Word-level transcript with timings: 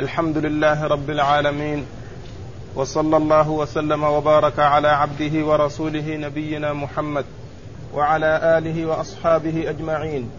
الحمد 0.00 0.38
لله 0.38 0.86
رب 0.86 1.10
العالمين 1.10 1.86
وصلى 2.74 3.16
الله 3.16 3.50
وسلم 3.50 4.04
وبارك 4.04 4.58
على 4.58 4.88
عبده 4.88 5.46
ورسوله 5.46 6.16
نبينا 6.16 6.72
محمد 6.72 7.24
وعلى 7.94 8.58
آله 8.58 8.86
وأصحابه 8.86 9.70
أجمعين. 9.70 10.30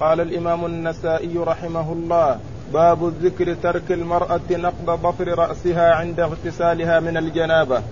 قال 0.00 0.20
الإمام 0.20 0.66
النسائي 0.66 1.38
رحمه 1.38 1.92
الله 1.92 2.38
باب 2.72 3.06
الذكر 3.08 3.54
ترك 3.54 3.92
المرأة 3.92 4.40
نقض 4.50 5.00
ظفر 5.02 5.38
رأسها 5.38 5.94
عند 5.94 6.20
اغتسالها 6.20 7.00
من 7.00 7.16
الجنابة. 7.16 7.82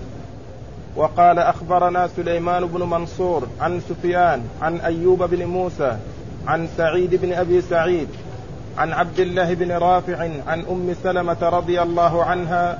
وقال 0.96 1.39
أخبرنا 1.39 2.09
سليمان 2.17 2.67
بن 2.67 2.82
منصور 2.82 3.46
عن 3.61 3.80
سفيان 3.80 4.45
عن 4.62 4.80
أيوب 4.80 5.23
بن 5.23 5.45
موسى 5.45 5.96
عن 6.46 6.69
سعيد 6.77 7.14
بن 7.14 7.32
أبي 7.32 7.61
سعيد 7.61 8.09
عن 8.79 8.93
عبد 8.93 9.21
الله 9.21 9.55
بن 9.55 9.73
رافع 9.73 10.18
عن 10.46 10.64
أم 10.71 10.95
سلمة 11.03 11.36
رضي 11.43 11.82
الله 11.82 12.25
عنها 12.25 12.79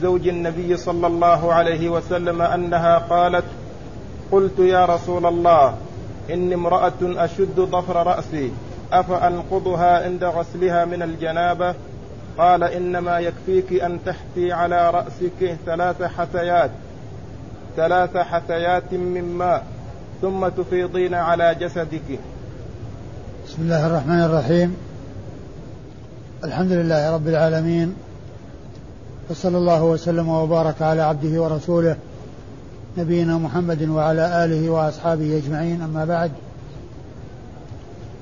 زوج 0.00 0.28
النبي 0.28 0.76
صلى 0.76 1.06
الله 1.06 1.52
عليه 1.54 1.88
وسلم 1.88 2.42
أنها 2.42 2.98
قالت 2.98 3.44
قلت 4.32 4.58
يا 4.58 4.84
رسول 4.86 5.26
الله 5.26 5.74
إني 6.30 6.54
امرأة 6.54 7.02
أشد 7.02 7.60
ظفر 7.60 8.06
رأسي 8.06 8.52
أفأنقضها 8.92 10.04
عند 10.04 10.24
غسلها 10.24 10.84
من 10.84 11.02
الجنابة؟ 11.02 11.74
قال 12.38 12.64
إنما 12.64 13.18
يكفيك 13.18 13.82
أن 13.82 13.98
تحتي 14.06 14.52
على 14.52 14.90
رأسك 14.90 15.56
ثلاث 15.66 16.02
حثيات 16.02 16.70
ثلاث 17.76 18.16
حثيات 18.16 18.92
من 18.92 19.24
ماء 19.38 19.64
ثم 20.22 20.48
تفيضين 20.48 21.14
على 21.14 21.54
جسدك. 21.54 22.18
بسم 23.46 23.62
الله 23.62 23.86
الرحمن 23.86 24.22
الرحيم. 24.22 24.89
الحمد 26.44 26.72
لله 26.72 27.10
رب 27.10 27.28
العالمين 27.28 27.94
وصلى 29.30 29.58
الله 29.58 29.84
وسلم 29.84 30.28
وبارك 30.28 30.82
على 30.82 31.02
عبده 31.02 31.42
ورسوله 31.42 31.96
نبينا 32.98 33.38
محمد 33.38 33.88
وعلى 33.88 34.44
آله 34.44 34.70
وأصحابه 34.70 35.38
أجمعين 35.38 35.82
أما 35.82 36.04
بعد. 36.04 36.30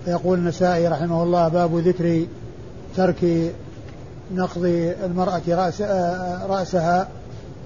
فيقول 0.05 0.39
النسائي 0.39 0.89
رحمه 0.89 1.23
الله 1.23 1.49
باب 1.49 1.79
ذكر 1.79 2.27
ترك 2.97 3.53
نقض 4.35 4.65
المرأة 5.05 5.43
رأس 5.49 5.81
رأسها 6.49 7.09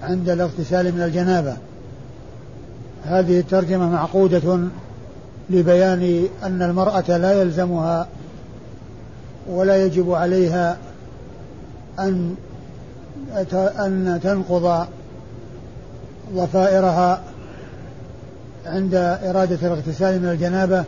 عند 0.03 0.29
الاغتسال 0.29 0.95
من 0.95 1.01
الجنابة. 1.01 1.57
هذه 3.03 3.39
الترجمة 3.39 3.89
معقودة 3.89 4.59
لبيان 5.49 6.27
أن 6.43 6.61
المرأة 6.61 7.17
لا 7.17 7.41
يلزمها 7.41 8.07
ولا 9.47 9.85
يجب 9.85 10.11
عليها 10.11 10.77
أن 11.99 12.35
أن 13.55 14.19
تنقض 14.23 14.87
ضفائرها 16.33 17.21
عند 18.65 18.95
إرادة 18.95 19.67
الاغتسال 19.67 20.21
من 20.21 20.29
الجنابة 20.29 20.83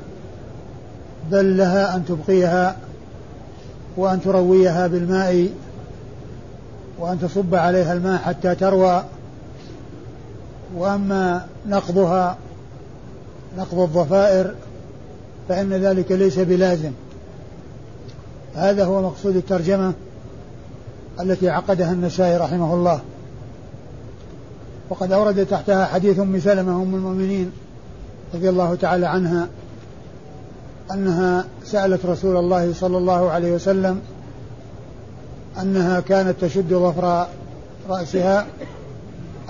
بل 1.32 1.58
لها 1.58 1.96
أن 1.96 2.06
تبقيها 2.06 2.78
وأن 3.98 4.22
ترويها 4.22 4.88
بالماء 4.88 5.50
وأن 7.00 7.20
تصب 7.20 7.56
عليها 7.56 7.94
الماء 7.94 8.18
حتى 8.18 8.56
تروى. 8.56 9.04
وأما 10.76 11.46
نقضها 11.68 12.38
نقض 13.58 13.80
الضفائر 13.80 14.56
فإن 15.50 15.74
ذلك 15.74 16.12
ليس 16.12 16.40
بلازم. 16.40 16.92
هذا 18.56 18.86
هو 18.86 19.02
مقصود 19.02 19.36
الترجمة 19.36 19.94
التي 21.20 21.50
عقدها 21.50 21.92
النسائي 21.92 22.38
رحمه 22.38 22.74
الله. 22.74 23.02
وقد 24.90 25.12
أورد 25.12 25.46
تحتها 25.46 25.86
حديث 25.86 26.20
أم 26.20 26.40
سلمة 26.40 26.82
أم 26.82 26.96
المؤمنين 26.96 27.52
رضي 28.34 28.50
الله 28.50 28.76
تعالى 28.76 29.08
عنها 29.08 29.48
أنها 30.92 31.46
سألت 31.64 32.06
رسول 32.06 32.38
الله 32.38 32.74
صلى 32.74 32.98
الله 32.98 33.32
عليه 33.32 33.52
وسلم 33.52 34.02
أنها 35.62 36.00
كانت 36.00 36.36
تشد 36.42 36.74
ظفر 36.74 37.28
رأسها 37.90 38.46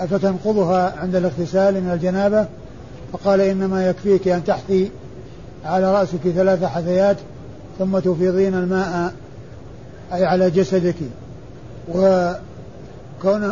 أفتنقضها 0.00 0.98
عند 1.00 1.14
الاغتسال 1.14 1.84
من 1.84 1.90
الجنابة 1.90 2.46
فقال 3.12 3.40
إنما 3.40 3.88
يكفيك 3.88 4.28
أن 4.28 4.44
تحثي 4.44 4.90
على 5.64 5.92
رأسك 5.92 6.28
ثلاث 6.34 6.64
حثيات 6.64 7.16
ثم 7.78 7.98
تفيضين 7.98 8.54
الماء 8.54 9.12
أي 10.12 10.24
على 10.24 10.50
جسدك. 10.50 10.94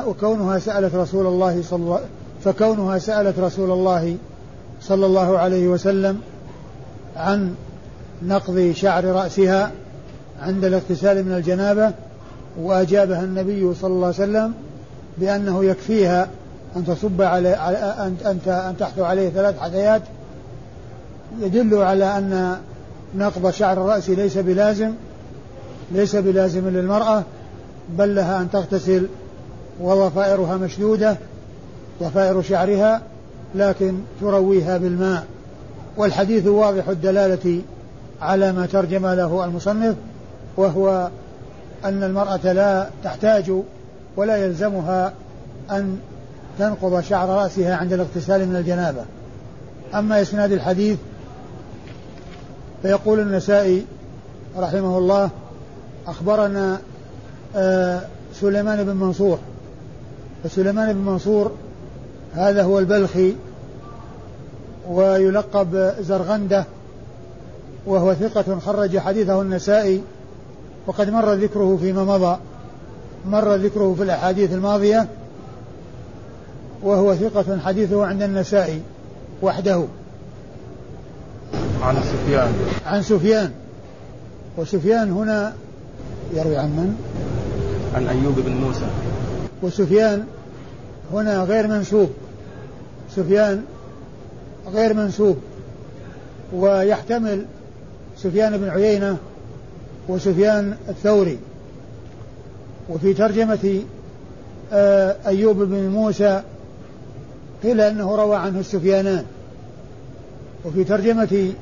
وكونها 0.06 0.58
سألت 0.58 0.94
رسول 0.94 1.26
الله 1.26 1.62
صلى 1.62 1.78
الله 1.78 2.00
فكونها 2.44 2.98
سألت 2.98 3.38
رسول 3.38 3.70
الله 3.70 4.16
صلى 4.80 5.06
الله 5.06 5.38
عليه 5.38 5.68
وسلم 5.68 6.20
عن 7.16 7.54
نقض 8.22 8.72
شعر 8.76 9.04
رأسها 9.04 9.70
عند 10.42 10.64
الاغتسال 10.64 11.24
من 11.24 11.32
الجنابة 11.32 11.92
وأجابها 12.60 13.24
النبي 13.24 13.74
صلى 13.74 13.90
الله 13.90 14.06
عليه 14.06 14.16
وسلم 14.16 14.52
بأنه 15.18 15.64
يكفيها 15.64 16.28
أن 16.76 16.84
تصب 16.86 17.22
على 17.22 17.48
أن 17.48 18.38
أن 18.46 18.74
تحثو 18.78 19.04
عليه 19.04 19.28
ثلاث 19.28 19.58
حثيات 19.58 20.02
يدل 21.40 21.82
على 21.82 22.18
أن 22.18 22.56
نقض 23.16 23.50
شعر 23.50 23.72
الرأس 23.72 24.10
ليس 24.10 24.38
بلازم 24.38 24.92
ليس 25.92 26.16
بلازم 26.16 26.68
للمرأة 26.68 27.22
بل 27.98 28.14
لها 28.14 28.40
أن 28.40 28.50
تغتسل 28.50 29.06
وضفائرها 29.80 30.56
مشدودة 30.56 31.16
ضفائر 32.02 32.42
شعرها 32.42 33.02
لكن 33.54 33.94
ترويها 34.20 34.78
بالماء. 34.78 35.24
والحديث 35.96 36.46
واضح 36.46 36.88
الدلالة 36.88 37.60
على 38.20 38.52
ما 38.52 38.66
ترجم 38.66 39.06
له 39.06 39.44
المصنف 39.44 39.94
وهو 40.56 41.08
أن 41.84 42.02
المرأة 42.02 42.52
لا 42.52 42.88
تحتاج 43.04 43.52
ولا 44.16 44.36
يلزمها 44.36 45.12
أن 45.70 45.98
تنقض 46.58 47.00
شعر 47.00 47.28
رأسها 47.28 47.76
عند 47.76 47.92
الاغتسال 47.92 48.48
من 48.48 48.56
الجنابة. 48.56 49.04
أما 49.94 50.22
إسناد 50.22 50.52
الحديث 50.52 50.98
فيقول 52.84 53.20
النسائي 53.20 53.86
رحمه 54.56 54.98
الله 54.98 55.30
أخبرنا 56.06 56.80
آه 57.56 58.00
سليمان 58.40 58.84
بن 58.84 58.96
منصور. 58.96 59.38
فسليمان 60.44 60.92
بن 60.92 60.98
منصور 60.98 61.52
هذا 62.34 62.62
هو 62.62 62.78
البلخي 62.78 63.34
ويلقب 64.88 65.94
زرغندة 66.00 66.64
وهو 67.86 68.14
ثقة 68.14 68.58
خرج 68.58 68.98
حديثه 68.98 69.42
النسائي 69.42 70.02
وقد 70.86 71.10
مر 71.10 71.32
ذكره 71.32 71.78
فيما 71.80 72.04
مضى. 72.04 72.36
مر 73.26 73.54
ذكره 73.54 73.94
في 73.96 74.02
الأحاديث 74.02 74.52
الماضية 74.52 75.08
وهو 76.82 77.14
ثقة 77.14 77.58
حديثه 77.58 78.06
عند 78.06 78.22
النسائي 78.22 78.80
وحده. 79.42 79.84
عن 81.84 81.96
سفيان. 82.02 82.52
عن 82.86 83.02
سفيان. 83.02 83.50
وسفيان 84.56 85.12
هنا 85.12 85.52
يروي 86.34 86.56
عن 86.56 86.68
من؟ 86.68 86.96
عن 87.94 88.06
أيوب 88.06 88.34
بن 88.34 88.52
موسى. 88.52 88.86
وسفيان 89.62 90.24
هنا 91.12 91.42
غير 91.42 91.66
منسوب. 91.66 92.10
سفيان 93.16 93.64
غير 94.72 94.94
منسوب. 94.94 95.38
ويحتمل 96.52 97.44
سفيان 98.16 98.58
بن 98.58 98.68
عيينة 98.68 99.16
وسفيان 100.08 100.76
الثوري. 100.88 101.38
وفي 102.88 103.14
ترجمة 103.14 103.82
آه، 104.72 105.16
أيوب 105.26 105.56
بن 105.62 105.88
موسى 105.88 106.42
قيل 107.62 107.80
أنه 107.80 108.16
روى 108.16 108.36
عنه 108.36 108.60
السفيانان. 108.60 109.24
وفي 110.64 110.84
ترجمة 110.84 111.52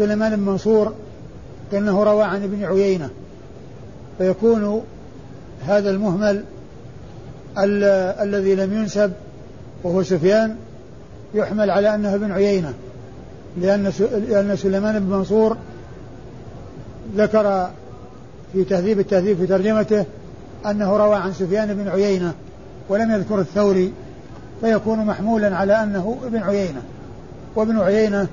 سليمان 0.00 0.36
بن 0.36 0.42
منصور 0.42 0.94
كأنه 1.72 2.02
روى 2.02 2.24
عن 2.24 2.42
ابن 2.42 2.64
عيينة 2.64 3.10
فيكون 4.18 4.82
هذا 5.66 5.90
المهمل 5.90 6.44
ال 7.58 7.84
الذي 8.28 8.54
لم 8.54 8.72
ينسب 8.72 9.12
وهو 9.82 10.02
سفيان 10.02 10.56
يحمل 11.34 11.70
على 11.70 11.94
أنه 11.94 12.14
ابن 12.14 12.32
عيينة 12.32 12.74
لأن 13.60 13.92
لأن 14.28 14.56
سليمان 14.56 14.98
بن 14.98 15.16
منصور 15.16 15.56
ذكر 17.16 17.70
في 18.52 18.64
تهذيب 18.64 19.00
التهذيب 19.00 19.38
في 19.38 19.46
ترجمته 19.46 20.04
أنه 20.66 20.96
روى 20.96 21.16
عن 21.16 21.32
سفيان 21.32 21.74
بن 21.74 21.88
عيينة 21.88 22.34
ولم 22.88 23.10
يذكر 23.10 23.40
الثوري 23.40 23.92
فيكون 24.60 24.98
محمولا 24.98 25.56
على 25.56 25.82
أنه 25.82 26.18
ابن 26.26 26.42
عيينة 26.42 26.82
وابن 27.56 27.80
عيينة 27.80 28.28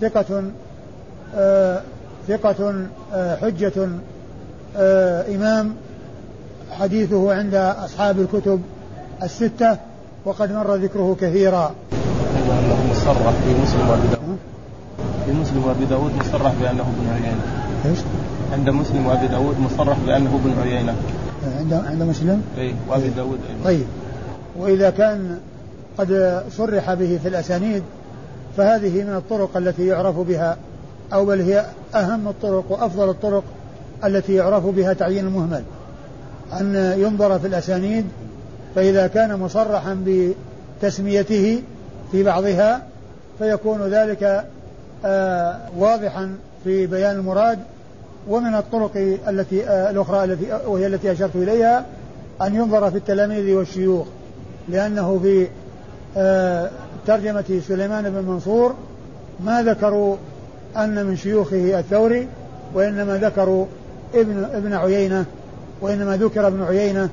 ثقة 0.00 0.42
آه، 1.36 1.80
ثقة 2.28 2.86
حجة 3.42 3.88
آه 4.76 5.34
إمام. 5.34 5.74
حديثه 6.70 7.34
عند 7.34 7.54
أصحاب 7.54 8.20
الكتب 8.20 8.62
الستة 9.22 9.78
وقد 10.24 10.52
مر 10.52 10.74
ذكره 10.74 11.16
كثيرا. 11.20 11.74
أنه 11.92 12.90
مصرح 12.90 13.32
في 13.44 13.62
مسلم 13.62 13.88
وأبي 13.88 14.08
داود. 14.08 14.38
في 15.26 15.32
مسلم 15.32 15.64
وأبي 15.64 15.84
داود 15.84 16.12
مصرح 16.20 16.52
بأنه 16.60 16.82
ابن 16.82 17.10
عيينة. 17.12 17.42
إيش؟ 17.84 17.98
عند 18.52 18.70
مسلم 18.70 19.06
وأبي 19.06 19.26
داود 19.26 19.56
مصرح 19.60 19.96
بأنه 20.06 20.40
ابن 20.44 20.60
عيينة. 20.62 20.94
عند 21.58 21.72
عند 21.72 22.02
مسلم؟ 22.02 22.42
اي 22.58 22.74
وأبي 22.88 23.08
داود 23.08 23.38
أيضا. 23.50 23.64
طيب. 23.64 23.86
وإذا 24.58 24.90
كان 24.90 25.38
قد 25.98 26.42
صرح 26.50 26.94
به 26.94 27.18
في 27.22 27.28
الأسانيد 27.28 27.82
فهذه 28.56 29.02
من 29.04 29.14
الطرق 29.16 29.56
التي 29.56 29.86
يعرف 29.86 30.18
بها 30.18 30.56
أو 31.12 31.26
بل 31.26 31.40
هي 31.40 31.66
أهم 31.94 32.28
الطرق 32.28 32.64
وأفضل 32.68 33.10
الطرق 33.10 33.44
التي 34.04 34.34
يعرف 34.34 34.66
بها 34.66 34.92
تعيين 34.92 35.26
المهمل. 35.26 35.62
أن 36.60 36.94
ينظر 36.98 37.38
في 37.38 37.46
الأسانيد 37.46 38.04
فإذا 38.74 39.06
كان 39.06 39.38
مصرحا 39.38 40.04
بتسميته 40.80 41.62
في 42.12 42.22
بعضها 42.22 42.82
فيكون 43.38 43.82
ذلك 43.82 44.44
آه 45.04 45.58
واضحا 45.78 46.36
في 46.64 46.86
بيان 46.86 47.16
المراد. 47.16 47.58
ومن 48.28 48.54
الطرق 48.54 49.18
التي 49.28 49.68
آه 49.68 49.90
الأخرى 49.90 50.24
التي 50.24 50.46
وهي 50.66 50.86
التي 50.86 51.12
أشرت 51.12 51.36
إليها 51.36 51.86
أن 52.42 52.54
ينظر 52.54 52.90
في 52.90 52.96
التلاميذ 52.96 53.54
والشيوخ 53.54 54.06
لأنه 54.68 55.18
في 55.22 55.46
آه 56.16 56.70
ترجمة 57.06 57.60
سليمان 57.68 58.10
بن 58.10 58.24
منصور 58.28 58.74
ما 59.44 59.62
ذكروا 59.62 60.16
أن 60.76 61.06
من 61.06 61.16
شيوخه 61.16 61.78
الثوري 61.78 62.28
وإنما 62.74 63.16
ذكروا 63.16 63.66
ابن 64.14 64.44
ابن 64.44 64.72
عيينة 64.72 65.24
وإنما 65.80 66.16
ذكر 66.16 66.46
ابن 66.46 66.62
عيينة 66.62 67.08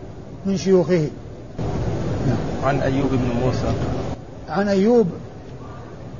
من 0.45 0.57
شيوخه. 0.57 1.07
عن 2.63 2.79
أيوب 2.81 3.09
بن 3.11 3.45
موسى. 3.45 3.73
عن 4.49 4.67
أيوب 4.67 5.07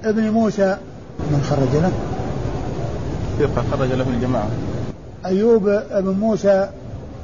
ابن 0.04 0.30
موسى. 0.30 0.78
من 1.20 1.42
خرج 1.50 1.82
له؟ 1.82 1.92
ثقة 3.40 3.64
خرج 3.72 3.92
له 3.92 4.10
الجماعة. 4.10 4.50
أيوب 5.26 5.64
بن 5.92 6.16
موسى 6.20 6.70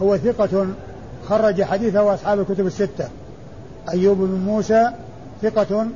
هو 0.01 0.17
ثقة 0.17 0.67
خرج 1.29 1.63
حديثه 1.63 2.13
أصحاب 2.13 2.39
الكتب 2.39 2.67
الستة. 2.67 3.07
أيوب 3.89 4.17
بن 4.17 4.39
موسى 4.45 4.89
ثقة 5.41 5.87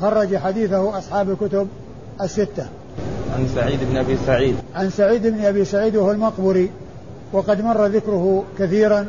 خرج 0.00 0.36
حديثه 0.36 0.98
أصحاب 0.98 1.30
الكتب 1.30 1.68
الستة. 2.22 2.66
عن 3.36 3.48
سعيد 3.54 3.80
بن 3.90 3.96
أبي 3.96 4.16
سعيد. 4.26 4.56
عن 4.74 4.90
سعيد 4.90 5.26
بن 5.26 5.44
أبي 5.44 5.64
سعيد 5.64 5.96
وهو 5.96 6.10
المقبري 6.10 6.70
وقد 7.32 7.60
مر 7.60 7.86
ذكره 7.86 8.44
كثيرا 8.58 9.06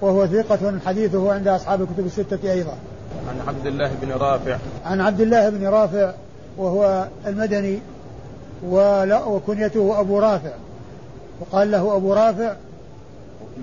وهو 0.00 0.26
ثقة 0.26 0.78
حديثه 0.86 1.32
عند 1.32 1.48
أصحاب 1.48 1.82
الكتب 1.82 2.06
الستة 2.06 2.52
أيضا. 2.52 2.74
عن 3.28 3.48
عبد 3.48 3.66
الله 3.66 3.90
بن 4.02 4.12
رافع. 4.12 4.58
عن 4.84 5.00
عبد 5.00 5.20
الله 5.20 5.48
بن 5.48 5.66
رافع 5.66 6.12
وهو 6.58 7.08
المدني 7.26 7.78
وكنيته 9.26 10.00
أبو 10.00 10.18
رافع. 10.18 10.52
وقال 11.40 11.70
له 11.70 11.96
أبو 11.96 12.12
رافع 12.12 12.54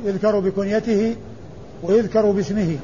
يذكر 0.06 0.40
بكنيته 0.40 1.16
ويذكر 1.84 2.32
باسمه. 2.32 2.78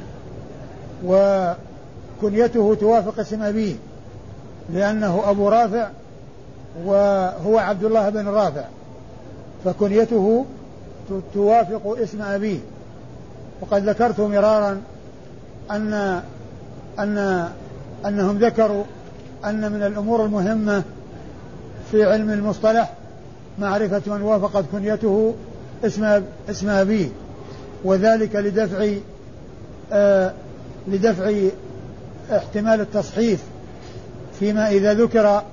وكنيته 2.23 2.75
توافق 2.75 3.19
اسم 3.19 3.41
أبيه 3.41 3.75
لأنه 4.73 5.29
أبو 5.29 5.49
رافع 5.49 5.89
وهو 6.85 7.57
عبد 7.57 7.83
الله 7.83 8.09
بن 8.09 8.27
رافع 8.27 8.63
فكنيته 9.65 10.45
توافق 11.33 11.97
اسم 12.01 12.21
أبيه. 12.21 12.59
وقد 13.61 13.89
ذكرت 13.89 14.19
مرارا 14.19 14.81
أن 15.71 16.21
أن 16.99 17.47
أنهم 18.05 18.37
ذكروا 18.37 18.83
أن 19.45 19.71
من 19.71 19.83
الأمور 19.83 20.25
المهمة 20.25 20.83
في 21.91 22.03
علم 22.03 22.29
المصطلح 22.29 22.93
معرفة 23.59 24.01
من 24.07 24.21
وافقت 24.21 24.65
كنيته 24.71 25.33
اسم 25.85 26.21
اسم 26.49 26.69
أبيه 26.69 27.07
وذلك 27.83 28.35
لدفع 28.35 28.89
آه 29.91 30.33
لدفع 30.87 31.33
احتمال 32.31 32.81
التصحيف 32.81 33.39
فيما 34.39 34.69
إذا 34.69 34.93
ذكر 34.93 35.43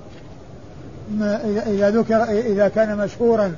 ما 1.15 1.41
إذا 1.67 1.91
ذكر 1.91 2.23
إذا 2.25 2.69
كان 2.69 2.97
مشهورا 2.97 3.53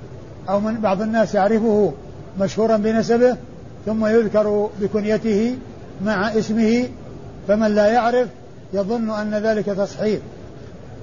أو 0.48 0.60
من 0.60 0.80
بعض 0.80 1.02
الناس 1.02 1.34
يعرفه 1.34 1.92
مشهورا 2.40 2.76
بنسبه 2.76 3.36
ثم 3.86 4.06
يذكر 4.06 4.68
بكنيته 4.80 5.56
مع 6.04 6.38
اسمه 6.38 6.88
فمن 7.48 7.74
لا 7.74 7.86
يعرف 7.86 8.28
يظن 8.72 9.10
أن 9.10 9.34
ذلك 9.34 9.66
تصحيح 9.66 10.20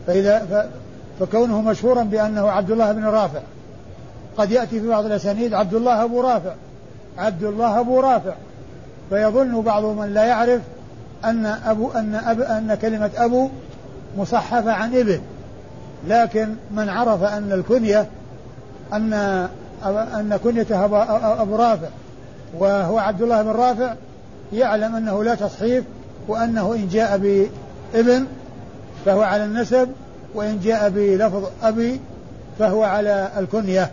فإذا 0.07 0.69
فكونه 1.19 1.61
مشهورا 1.61 2.03
بأنه 2.03 2.50
عبد 2.50 2.71
الله 2.71 2.91
بن 2.91 3.06
رافع. 3.06 3.41
قد 4.38 4.51
يأتي 4.51 4.79
في 4.79 4.88
بعض 4.88 5.06
الأسانيد 5.06 5.53
عبد 5.53 5.73
الله 5.73 6.03
أبو 6.03 6.21
رافع. 6.21 6.53
عبد 7.17 7.44
الله 7.44 7.79
أبو 7.79 8.00
رافع. 8.00 8.33
فيظن 9.09 9.61
بعض 9.61 9.83
من 9.83 10.13
لا 10.13 10.23
يعرف 10.23 10.61
أن 11.25 11.45
أبو 11.45 11.92
أن 11.92 12.16
أب 12.16 12.42
أن 12.42 12.77
كلمة 12.81 13.12
أبو 13.18 13.50
مصحفة 14.18 14.71
عن 14.71 14.95
ابن 14.95 15.19
لكن 16.07 16.56
من 16.71 16.89
عرف 16.89 17.24
أن 17.24 17.51
الكنية 17.51 18.07
أن 18.94 19.13
أن 19.86 20.39
كنيته 20.44 20.86
أبو 21.42 21.56
رافع 21.56 21.88
وهو 22.60 22.98
عبد 22.98 23.21
الله 23.21 23.42
بن 23.42 23.50
رافع 23.50 23.94
يعلم 24.54 24.95
أنه 24.95 25.24
لا 25.24 25.36
تصحيف 25.36 25.83
وأنه 26.27 26.74
إن 26.74 26.88
جاء 26.88 27.18
بإبن 27.18 28.25
فهو 29.06 29.21
على 29.21 29.45
النسب 29.45 29.89
وإن 30.33 30.60
جاء 30.60 30.89
بلفظ 30.89 31.50
أبي 31.63 32.00
فهو 32.60 32.83
على 32.83 33.30
الكنية 33.38 33.92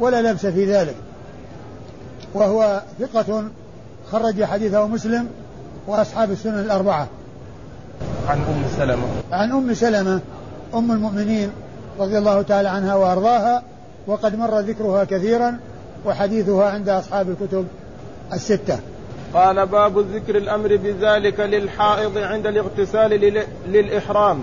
ولا 0.00 0.22
لبس 0.22 0.46
في 0.46 0.72
ذلك. 0.72 0.94
وهو 2.34 2.82
ثقة 3.00 3.44
خرج 4.12 4.44
حديثه 4.44 4.86
مسلم 4.86 5.28
وأصحاب 5.86 6.30
السنن 6.30 6.58
الأربعة. 6.58 7.08
عن 8.28 8.38
أم 8.38 8.64
سلمة. 8.78 9.06
عن 9.32 9.52
أم 9.52 9.74
سلمة 9.74 10.20
أم 10.74 10.92
المؤمنين 10.92 11.50
رضي 12.00 12.18
الله 12.18 12.42
تعالى 12.42 12.68
عنها 12.68 12.94
وأرضاها 12.94 13.62
وقد 14.06 14.38
مر 14.38 14.58
ذكرها 14.58 15.04
كثيرا 15.04 15.58
وحديثها 16.06 16.70
عند 16.70 16.88
أصحاب 16.88 17.28
الكتب 17.28 17.66
الستة. 18.32 18.78
قال 19.34 19.66
باب 19.66 19.98
ذكر 19.98 20.36
الأمر 20.36 20.76
بذلك 20.76 21.40
للحائض 21.40 22.18
عند 22.18 22.46
الاغتسال 22.46 23.42
للإحرام. 23.66 24.42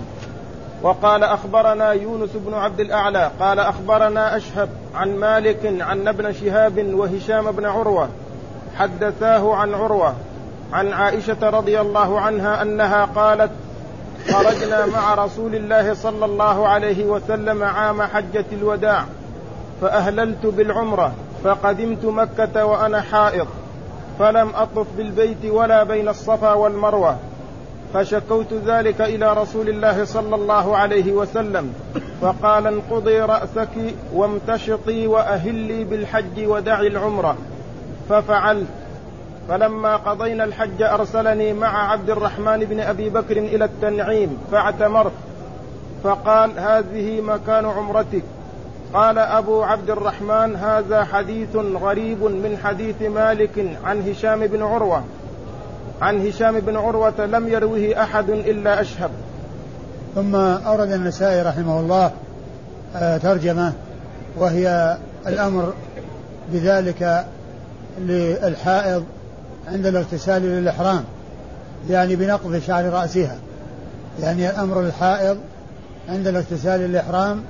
وقال 0.82 1.24
أخبرنا 1.24 1.92
يونس 1.92 2.30
بن 2.34 2.54
عبد 2.54 2.80
الأعلى. 2.80 3.30
قال 3.40 3.58
أخبرنا 3.58 4.36
أشهب 4.36 4.68
عن 4.94 5.16
مالك 5.16 5.76
عن 5.80 6.08
ابن 6.08 6.32
شهاب 6.32 6.94
وهشام 6.94 7.50
بن 7.50 7.64
عروة. 7.64 8.08
حدثاه 8.76 9.54
عن 9.54 9.74
عروة. 9.74 10.14
عن 10.72 10.92
عائشة 10.92 11.50
رضي 11.50 11.80
الله 11.80 12.20
عنها 12.20 12.62
أنها 12.62 13.04
قالت 13.04 13.50
خرجنا 14.30 14.86
مع 14.86 15.14
رسول 15.14 15.54
الله 15.54 15.94
صلى 15.94 16.24
الله 16.24 16.68
عليه 16.68 17.04
وسلم 17.04 17.62
عام 17.62 18.02
حجة 18.02 18.44
الوداع 18.52 19.04
فأهللت 19.80 20.46
بالعمرة 20.46 21.12
فقدمت 21.44 22.04
مكة 22.04 22.64
وأنا 22.64 23.00
حائض 23.00 23.46
فلم 24.18 24.50
أطف 24.56 24.86
بالبيت 24.96 25.44
ولا 25.44 25.84
بين 25.84 26.08
الصفا 26.08 26.52
والمروة 26.52 27.16
فشكوت 27.94 28.52
ذلك 28.66 29.00
إلى 29.00 29.32
رسول 29.32 29.68
الله 29.68 30.04
صلى 30.04 30.34
الله 30.34 30.76
عليه 30.76 31.12
وسلم 31.12 31.72
فقال 32.20 32.66
انقضي 32.66 33.20
رأسك 33.20 33.94
وامتشطي 34.12 35.06
وأهلي 35.06 35.84
بالحج 35.84 36.46
ودعي 36.46 36.86
العمرة 36.86 37.36
ففعلت. 38.08 38.66
فلما 39.48 39.96
قضينا 39.96 40.44
الحج 40.44 40.82
أرسلني 40.82 41.52
مع 41.52 41.92
عبد 41.92 42.10
الرحمن 42.10 42.58
بن 42.58 42.80
أبي 42.80 43.10
بكر 43.10 43.38
إلى 43.38 43.64
التنعيم 43.64 44.38
فاعتمرت. 44.52 45.12
فقال 46.04 46.50
هذه 46.58 47.20
مكان 47.20 47.66
عمرتك. 47.66 48.22
قال 48.94 49.18
أبو 49.18 49.62
عبد 49.62 49.90
الرحمن 49.90 50.56
هذا 50.56 51.04
حديث 51.04 51.56
غريب 51.56 52.22
من 52.22 52.58
حديث 52.64 53.02
مالك 53.02 53.76
عن 53.84 54.10
هشام 54.10 54.46
بن 54.46 54.62
عروة. 54.62 55.04
عن 56.02 56.26
هشام 56.26 56.60
بن 56.60 56.76
عروة 56.76 57.26
لم 57.26 57.48
يروه 57.48 58.02
أحد 58.02 58.30
إلا 58.30 58.80
أشهب. 58.80 59.10
ثم 60.14 60.34
أورد 60.34 60.92
النسائي 60.92 61.42
رحمه 61.42 61.80
الله 61.80 62.10
آه، 62.96 63.16
ترجمة 63.16 63.72
وهي 64.36 64.96
الأمر 65.26 65.72
بذلك 66.52 67.24
للحائض 67.98 69.04
عند 69.68 69.86
الاغتسال 69.86 70.42
للإحرام 70.42 71.04
يعني 71.90 72.16
بنقض 72.16 72.58
شعر 72.66 72.84
رأسها. 72.84 73.36
يعني 74.20 74.50
الأمر 74.50 74.82
للحائض 74.82 75.38
عند 76.08 76.26
الاغتسال 76.26 76.80
للإحرام 76.80 77.42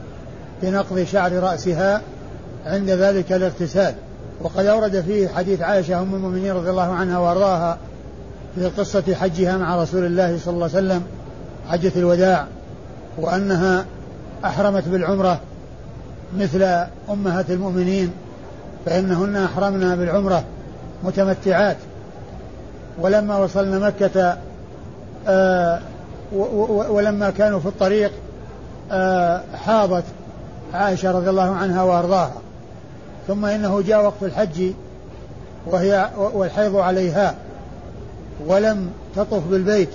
بنقض 0.62 1.04
شعر 1.04 1.32
رأسها 1.32 2.00
عند 2.66 2.90
ذلك 2.90 3.32
الاغتسال. 3.32 3.94
وقد 4.40 4.66
أورد 4.66 5.00
فيه 5.00 5.28
حديث 5.28 5.60
عائشة 5.60 6.02
أم 6.02 6.14
المؤمنين 6.14 6.52
رضي 6.52 6.70
الله 6.70 6.92
عنها 6.92 7.18
وأرضاها 7.18 7.78
في 8.54 8.66
قصة 8.66 9.14
حجها 9.14 9.56
مع 9.56 9.82
رسول 9.82 10.04
الله 10.04 10.38
صلى 10.38 10.54
الله 10.54 10.70
عليه 10.74 10.86
وسلم 10.86 11.02
حجة 11.68 11.92
الوداع 11.96 12.46
وأنها 13.18 13.84
أحرمت 14.44 14.88
بالعمرة 14.88 15.40
مثل 16.38 16.86
أمهات 17.10 17.50
المؤمنين 17.50 18.10
فإنهن 18.86 19.36
أحرمنا 19.36 19.96
بالعمرة 19.96 20.44
متمتعات. 21.04 21.76
ولما 22.98 23.38
وصلنا 23.38 23.78
مكة 23.78 24.36
آه 25.28 25.80
ولما 26.90 27.30
كانوا 27.30 27.60
في 27.60 27.66
الطريق 27.66 28.12
آه 28.92 29.40
حاضت 29.54 30.04
عائشة 30.74 31.10
رضي 31.10 31.30
الله 31.30 31.54
عنها 31.54 31.82
وأرضاها. 31.82 32.32
ثم 33.28 33.44
إنه 33.44 33.82
جاء 33.82 34.04
وقت 34.04 34.22
الحج 34.22 34.72
وهي 35.66 36.10
والحيض 36.16 36.76
عليها. 36.76 37.34
ولم 38.46 38.90
تطف 39.16 39.42
بالبيت 39.50 39.90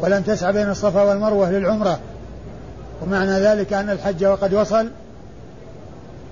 ولم 0.00 0.22
تسعى 0.22 0.52
بين 0.52 0.70
الصفا 0.70 1.02
والمروة 1.02 1.50
للعمرة. 1.50 1.98
ومعنى 3.02 3.30
ذلك 3.30 3.72
أن 3.72 3.90
الحج 3.90 4.24
وقد 4.24 4.54
وصل 4.54 4.88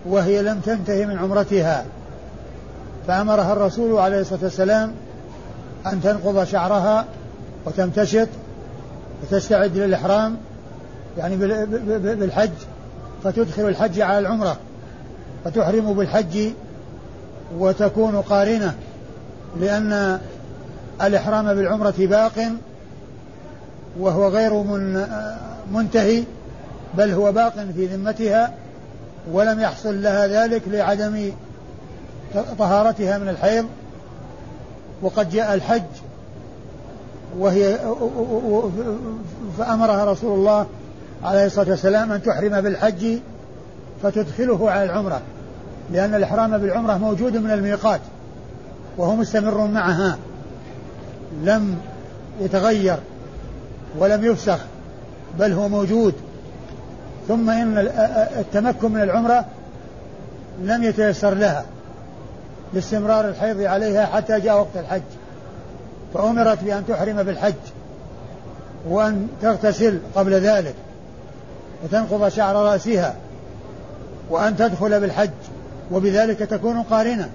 وهي 0.06 0.42
لم 0.42 0.60
تنتهي 0.60 1.06
من 1.06 1.18
عمرتها. 1.18 1.84
فأمرها 3.06 3.52
الرسول 3.52 3.98
عليه 3.98 4.20
الصلاة 4.20 4.40
والسلام 4.42 4.92
أن 5.86 6.02
تنقض 6.02 6.44
شعرها 6.44 7.04
وتمتشط 7.66 8.28
وتستعد 9.22 9.76
للإحرام 9.76 10.36
يعني 11.18 11.36
بالحج 12.16 12.50
فتدخل 13.24 13.68
الحج 13.68 14.00
على 14.00 14.18
العمرة 14.18 14.56
فتحرم 15.44 15.92
بالحج 15.92 16.50
وتكون 17.58 18.16
قارنة 18.20 18.74
لأن 19.60 20.20
الإحرام 21.02 21.54
بالعمرة 21.54 21.94
باق 21.98 22.52
وهو 23.98 24.28
غير 24.28 24.54
من 24.54 25.06
منتهي 25.72 26.24
بل 26.94 27.10
هو 27.10 27.32
باق 27.32 27.54
في 27.76 27.86
ذمتها 27.86 28.54
ولم 29.32 29.60
يحصل 29.60 30.02
لها 30.02 30.26
ذلك 30.26 30.62
لعدم 30.66 31.32
طهارتها 32.58 33.18
من 33.18 33.28
الحيض. 33.28 33.66
وقد 35.02 35.30
جاء 35.30 35.54
الحج 35.54 35.82
وهي 37.38 37.78
فأمرها 39.58 40.04
رسول 40.04 40.38
الله 40.38 40.66
عليه 41.24 41.46
الصلاة 41.46 41.70
والسلام 41.70 42.12
أن 42.12 42.22
تحرم 42.22 42.60
بالحج 42.60 43.18
فتدخله 44.02 44.70
على 44.70 44.84
العمرة 44.84 45.20
لأن 45.92 46.14
الإحرام 46.14 46.58
بالعمرة 46.58 46.98
موجود 46.98 47.36
من 47.36 47.50
الميقات 47.50 48.00
وهو 48.96 49.16
مستمر 49.16 49.66
معها 49.66 50.18
لم 51.42 51.78
يتغير 52.40 52.96
ولم 53.98 54.24
يفسخ 54.24 54.58
بل 55.38 55.52
هو 55.52 55.68
موجود. 55.68 56.14
ثم 57.28 57.50
إن 57.50 57.78
التمكن 58.38 58.92
من 58.92 59.02
العمرة 59.02 59.44
لم 60.62 60.82
يتيسر 60.82 61.34
لها. 61.34 61.64
لاستمرار 62.74 63.28
الحيض 63.28 63.60
عليها 63.60 64.06
حتى 64.06 64.40
جاء 64.40 64.58
وقت 64.58 64.76
الحج. 64.76 65.02
فأمرت 66.14 66.64
بأن 66.64 66.86
تحرم 66.88 67.22
بالحج 67.22 67.54
وأن 68.88 69.28
تغتسل 69.42 69.98
قبل 70.14 70.32
ذلك 70.32 70.74
وتنقض 71.84 72.28
شعر 72.28 72.56
رأسها 72.56 73.14
وأن 74.30 74.56
تدخل 74.56 75.00
بالحج. 75.00 75.30
وبذلك 75.90 76.38
تكون 76.38 76.82
قارنة 76.82 77.30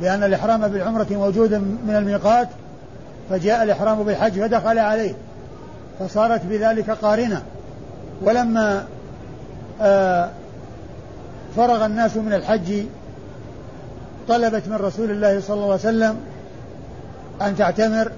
لأن 0.00 0.24
الإحرام 0.24 0.68
بالعمرة 0.68 1.06
موجود 1.10 1.54
من 1.86 1.94
الميقات 1.96 2.48
فجاء 3.30 3.62
الإحرام 3.62 4.02
بالحج 4.02 4.40
فدخل 4.40 4.78
عليه 4.78 5.14
فصارت 6.00 6.40
بذلك 6.44 6.90
قارنة. 6.90 7.42
ولما 8.22 8.84
آه 9.80 10.30
فرغ 11.56 11.86
الناس 11.86 12.16
من 12.16 12.32
الحج 12.32 12.84
طلبت 14.30 14.62
من 14.68 14.76
رسول 14.76 15.10
الله 15.10 15.40
صلى 15.40 15.54
الله 15.54 15.64
عليه 15.64 15.74
وسلم 15.74 16.16
أن 17.42 17.56
تعتمر 17.56 18.12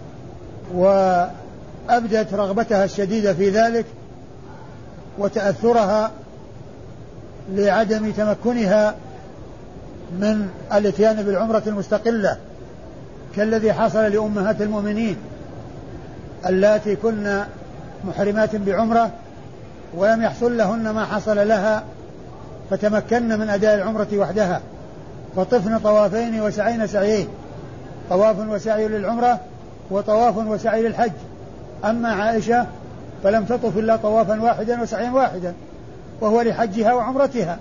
وأبدت 0.74 2.34
رغبتها 2.34 2.84
الشديدة 2.84 3.34
في 3.34 3.50
ذلك 3.50 3.86
وتأثرها 5.18 6.10
لعدم 7.52 8.10
تمكنها 8.10 8.94
من 10.12 10.48
الاتيان 10.72 11.22
بالعمرة 11.22 11.62
المستقلة 11.66 12.36
كالذي 13.36 13.72
حصل 13.72 14.02
لأمهات 14.02 14.62
المؤمنين 14.62 15.16
اللاتي 16.46 16.96
كن 16.96 17.42
محرمات 18.04 18.56
بعمرة 18.56 19.10
ولم 19.96 20.22
يحصل 20.22 20.56
لهن 20.56 20.90
ما 20.90 21.04
حصل 21.04 21.48
لها 21.48 21.84
فتمكن 22.70 23.38
من 23.38 23.48
أداء 23.48 23.74
العمرة 23.74 24.08
وحدها. 24.14 24.60
فطفن 25.36 25.78
طوافين 25.78 26.40
وسعين 26.40 26.86
سعيين 26.86 27.28
طواف 28.10 28.38
وسعي 28.38 28.88
للعمرة 28.88 29.40
وطواف 29.90 30.36
وسعي 30.36 30.82
للحج. 30.82 31.12
أما 31.84 32.08
عائشة 32.08 32.66
فلم 33.24 33.44
تطف 33.44 33.78
إلا 33.78 33.96
طوافا 33.96 34.40
واحدا 34.40 34.82
وسعيا 34.82 35.10
واحدا 35.10 35.54
وهو 36.20 36.42
لحجها 36.42 36.92
وعمرتها 36.92 37.58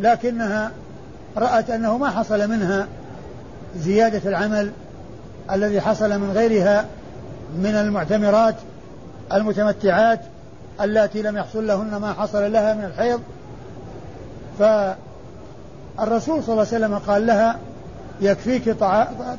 لكنها 0.00 0.70
رأت 1.36 1.70
أنه 1.70 1.98
ما 1.98 2.10
حصل 2.10 2.50
منها 2.50 2.86
زيادة 3.76 4.30
العمل 4.30 4.70
الذي 5.52 5.80
حصل 5.80 6.20
من 6.20 6.30
غيرها 6.30 6.84
من 7.58 7.74
المعتمرات 7.74 8.54
المتمتعات 9.32 10.20
اللاتي 10.80 11.22
لم 11.22 11.36
يحصل 11.36 11.66
لهن 11.66 11.96
ما 11.96 12.12
حصل 12.12 12.52
لها 12.52 12.74
من 12.74 12.84
الحيض. 12.84 13.20
فالرسول 15.98 16.42
صلى 16.42 16.52
الله 16.52 16.66
عليه 16.72 16.86
وسلم 16.86 16.98
قال 16.98 17.26
لها 17.26 17.58
يكفيك 18.20 18.76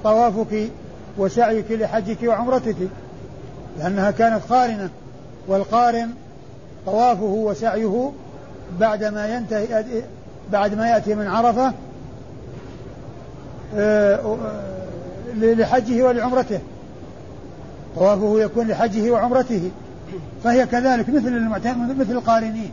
طوافك 0.04 0.70
وسعيك 1.18 1.72
لحجك 1.72 2.18
وعمرتك 2.24 2.76
لأنها 3.80 4.12
كانت 4.12 4.42
قارنة 4.50 4.90
والقارن 5.48 6.10
طوافه 6.86 7.24
وسعيه 7.24 8.12
بعدما 8.80 9.36
ينتهي 9.36 9.84
بعد 10.52 10.74
ما 10.74 10.90
يأتي 10.90 11.16
من 11.16 11.28
عرفة 11.28 11.74
آه، 13.76 14.16
آه، 14.16 14.74
لحجه 15.36 16.04
ولعمرته. 16.04 16.60
طوافه 17.96 18.42
يكون 18.42 18.68
لحجه 18.68 19.12
وعمرته. 19.12 19.72
فهي 20.44 20.66
كذلك 20.66 21.10
مثل 21.10 21.50
مثل 22.00 22.12
القارنين. 22.12 22.72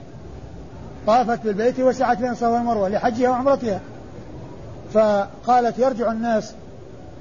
طافت 1.07 1.45
بالبيت 1.45 1.81
وسعت 1.81 2.19
بين 2.19 2.31
الصفا 2.31 2.49
والمروه 2.49 2.89
لحجها 2.89 3.31
وعمرتها. 3.31 3.81
فقالت 4.95 5.79
يرجع 5.79 6.13
الناس 6.13 6.53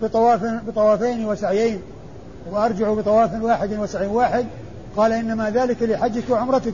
بطواف 0.01 0.43
بطوافين 0.67 1.25
وسعيين. 1.25 1.81
وأرجع 2.51 2.93
بطواف 2.93 3.41
واحد 3.41 3.79
وسعي 3.79 4.07
واحد. 4.07 4.45
قال 4.97 5.11
إنما 5.11 5.49
ذلك 5.49 5.83
لحجك 5.83 6.29
وعمرتك. 6.29 6.73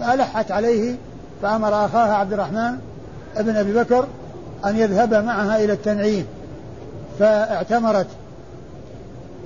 فألحت 0.00 0.50
عليه 0.50 0.96
فأمر 1.42 1.84
أخاها 1.84 2.14
عبد 2.14 2.32
الرحمن 2.32 2.78
ابن 3.36 3.56
أبي 3.56 3.72
بكر 3.72 4.06
أن 4.66 4.76
يذهب 4.76 5.14
معها 5.14 5.64
إلى 5.64 5.72
التنعيم. 5.72 6.26
فاعتمرت 7.18 8.06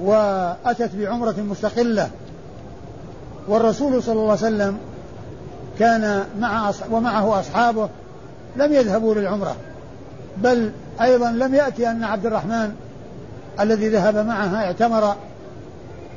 وأتت 0.00 0.90
بعمرة 0.94 1.34
مستقلة. 1.50 2.10
والرسول 3.48 4.02
صلى 4.02 4.12
الله 4.12 4.30
عليه 4.30 4.32
وسلم 4.32 4.78
كان 5.80 6.24
مع 6.40 6.72
ومعه 6.90 7.40
أصحابه 7.40 7.88
لم 8.56 8.72
يذهبوا 8.72 9.14
للعمرة. 9.14 9.56
بل 10.36 10.72
أيضا 11.00 11.30
لم 11.30 11.54
يأتي 11.54 11.90
أن 11.90 12.04
عبد 12.04 12.26
الرحمن 12.26 12.74
الذي 13.60 13.88
ذهب 13.88 14.16
معها 14.16 14.64
اعتمر. 14.64 15.14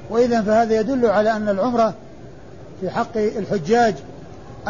وإذا 0.10 0.41
فهذا 0.41 0.79
يدل 0.79 1.05
على 1.05 1.32
أن 1.32 1.50
العمرة 1.50 1.93
في 2.82 2.89
حق 2.89 3.17
الحجاج 3.17 3.96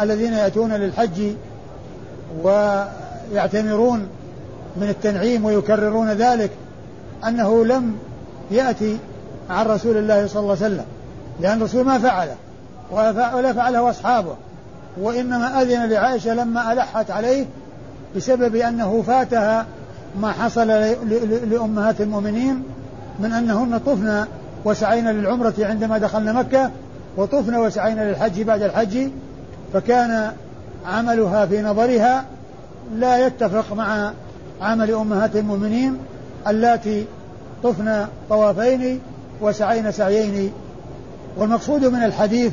الذين 0.00 0.32
يأتون 0.32 0.72
للحج 0.72 1.32
ويعتمرون 2.42 4.08
من 4.76 4.88
التنعيم 4.88 5.44
ويكررون 5.44 6.10
ذلك 6.10 6.50
أنه 7.26 7.64
لم 7.64 7.96
يأتي 8.50 8.98
عن 9.50 9.66
رسول 9.66 9.96
الله 9.96 10.26
صلى 10.26 10.40
الله 10.40 10.56
عليه 10.62 10.66
وسلم 10.66 10.84
لأن 11.40 11.58
الرسول 11.58 11.84
ما 11.84 11.98
فعله 11.98 12.34
ولا 12.90 13.52
فعله 13.52 13.90
أصحابه. 13.90 14.36
وإنما 15.00 15.62
أذن 15.62 15.88
لعائشة 15.88 16.34
لما 16.34 16.72
ألحت 16.72 17.10
عليه 17.10 17.46
بسبب 18.16 18.56
أنه 18.56 19.02
فاتها 19.06 19.66
ما 20.20 20.32
حصل 20.32 20.68
لأمهات 21.50 22.00
المؤمنين 22.00 22.62
من 23.20 23.32
أنهن 23.32 23.78
طفن 23.78 24.24
وسعين 24.64 25.08
للعمرة 25.08 25.54
عندما 25.58 25.98
دخلن 25.98 26.32
مكة 26.32 26.70
وطفن 27.16 27.56
وسعين 27.56 27.98
للحج 27.98 28.42
بعد 28.42 28.62
الحج 28.62 29.08
فكان 29.72 30.32
عملها 30.86 31.46
في 31.46 31.62
نظرها 31.62 32.24
لا 32.96 33.26
يتفق 33.26 33.72
مع 33.72 34.12
عمل 34.62 34.90
أمهات 34.90 35.36
المؤمنين 35.36 35.98
اللاتي 36.46 37.04
طفن 37.62 38.06
طوافين 38.28 39.00
وسعين 39.40 39.92
سعيين. 39.92 40.52
والمقصود 41.36 41.84
من 41.84 42.02
الحديث 42.02 42.52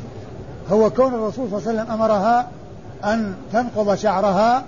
هو 0.70 0.90
كون 0.90 1.14
الرسول 1.14 1.48
صلى 1.50 1.58
الله 1.58 1.68
عليه 1.68 1.80
وسلم 1.80 1.90
أمرها 1.90 2.48
أن 3.04 3.34
تنقض 3.52 3.94
شعرها 3.94 4.64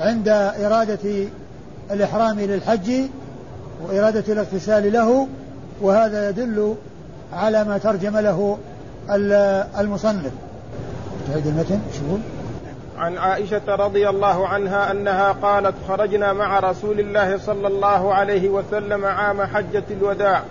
عند 0.00 0.28
إرادة 0.28 1.28
الإحرام 1.90 2.40
للحج 2.40 2.92
وإرادة 3.82 4.32
الاغتسال 4.32 4.92
له 4.92 5.28
وهذا 5.80 6.28
يدل 6.28 6.74
على 7.32 7.64
ما 7.64 7.78
ترجم 7.78 8.18
له 8.18 8.58
المصنف. 9.78 10.32
تعيد 11.32 11.46
المتن 11.46 11.80
شو 11.92 12.18
عن 12.98 13.18
عائشة 13.18 13.74
رضي 13.74 14.08
الله 14.08 14.48
عنها 14.48 14.90
أنها 14.90 15.32
قالت 15.32 15.74
خرجنا 15.88 16.32
مع 16.32 16.60
رسول 16.60 17.00
الله 17.00 17.38
صلى 17.38 17.66
الله 17.66 18.14
عليه 18.14 18.48
وسلم 18.48 19.04
عام 19.04 19.42
حجة 19.42 19.84
الوداع. 19.90 20.42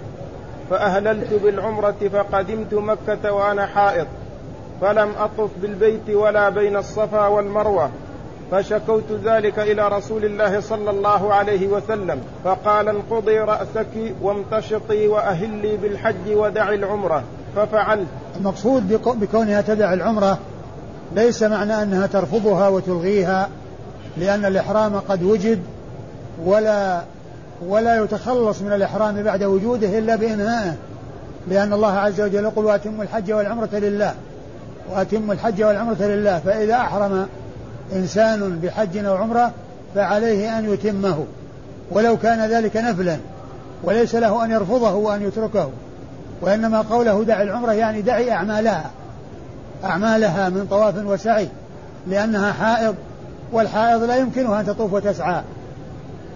فأهللت 0.69 1.33
بالعمرة 1.33 2.09
فقدمت 2.13 2.73
مكة 2.73 3.33
وأنا 3.33 3.65
حائض 3.65 4.07
فلم 4.81 5.09
أطف 5.19 5.49
بالبيت 5.61 6.09
ولا 6.09 6.49
بين 6.49 6.77
الصفا 6.77 7.27
والمروة 7.27 7.89
فشكوت 8.51 9.11
ذلك 9.23 9.59
إلى 9.59 9.87
رسول 9.87 10.25
الله 10.25 10.59
صلى 10.59 10.89
الله 10.89 11.33
عليه 11.33 11.67
وسلم 11.67 12.21
فقال 12.43 12.89
انقضي 12.89 13.39
رأسك 13.39 14.13
وامتشطي 14.21 15.07
وأهلي 15.07 15.77
بالحج 15.77 16.29
ودعي 16.29 16.75
العمرة 16.75 17.23
ففعلت. 17.55 18.07
المقصود 18.37 18.93
بكونها 19.05 19.61
تدع 19.61 19.93
العمرة 19.93 20.37
ليس 21.15 21.43
معنى 21.43 21.83
أنها 21.83 22.07
ترفضها 22.07 22.67
وتلغيها 22.67 23.49
لأن 24.17 24.45
الإحرام 24.45 24.95
قد 24.95 25.23
وجد 25.23 25.63
ولا 26.45 27.01
ولا 27.61 28.03
يتخلص 28.03 28.61
من 28.61 28.73
الإحرام 28.73 29.23
بعد 29.23 29.43
وجوده 29.43 29.97
إلا 29.99 30.15
بإنهائه 30.15 30.75
لأن 31.47 31.73
الله 31.73 31.93
عز 31.93 32.21
وجل 32.21 32.43
يقول 32.43 32.65
وأتموا 32.65 33.03
الحج 33.03 33.31
والعمرة 33.31 33.69
لله. 33.73 34.13
وأتموا 34.91 35.33
الحج 35.33 35.63
والعمرة 35.63 35.97
لله. 35.99 36.39
فإذا 36.39 36.75
أحرم 36.75 37.27
إنسان 37.93 38.59
بحج 38.63 38.97
أو 38.97 39.15
عمرة 39.15 39.51
فعليه 39.95 40.59
أن 40.59 40.73
يتمه. 40.73 41.25
ولو 41.91 42.17
كان 42.17 42.49
ذلك 42.49 42.77
نفلا. 42.77 43.17
وليس 43.83 44.15
له 44.15 44.45
أن 44.45 44.51
يرفضه 44.51 44.93
وأن 44.93 45.21
يتركه. 45.21 45.69
وإنما 46.41 46.81
قوله 46.81 47.23
دع 47.23 47.41
العمرة 47.41 47.71
يعني 47.71 48.01
دعي 48.01 48.31
أعمالها. 48.31 48.91
أعمالها 49.83 50.49
من 50.49 50.67
طواف 50.69 50.95
وسعي. 51.05 51.47
لأنها 52.07 52.51
حائض. 52.51 52.95
والحائض 53.51 54.03
لا 54.03 54.15
يمكنها 54.15 54.59
أن 54.59 54.65
تطوف 54.65 54.93
وتسعى. 54.93 55.41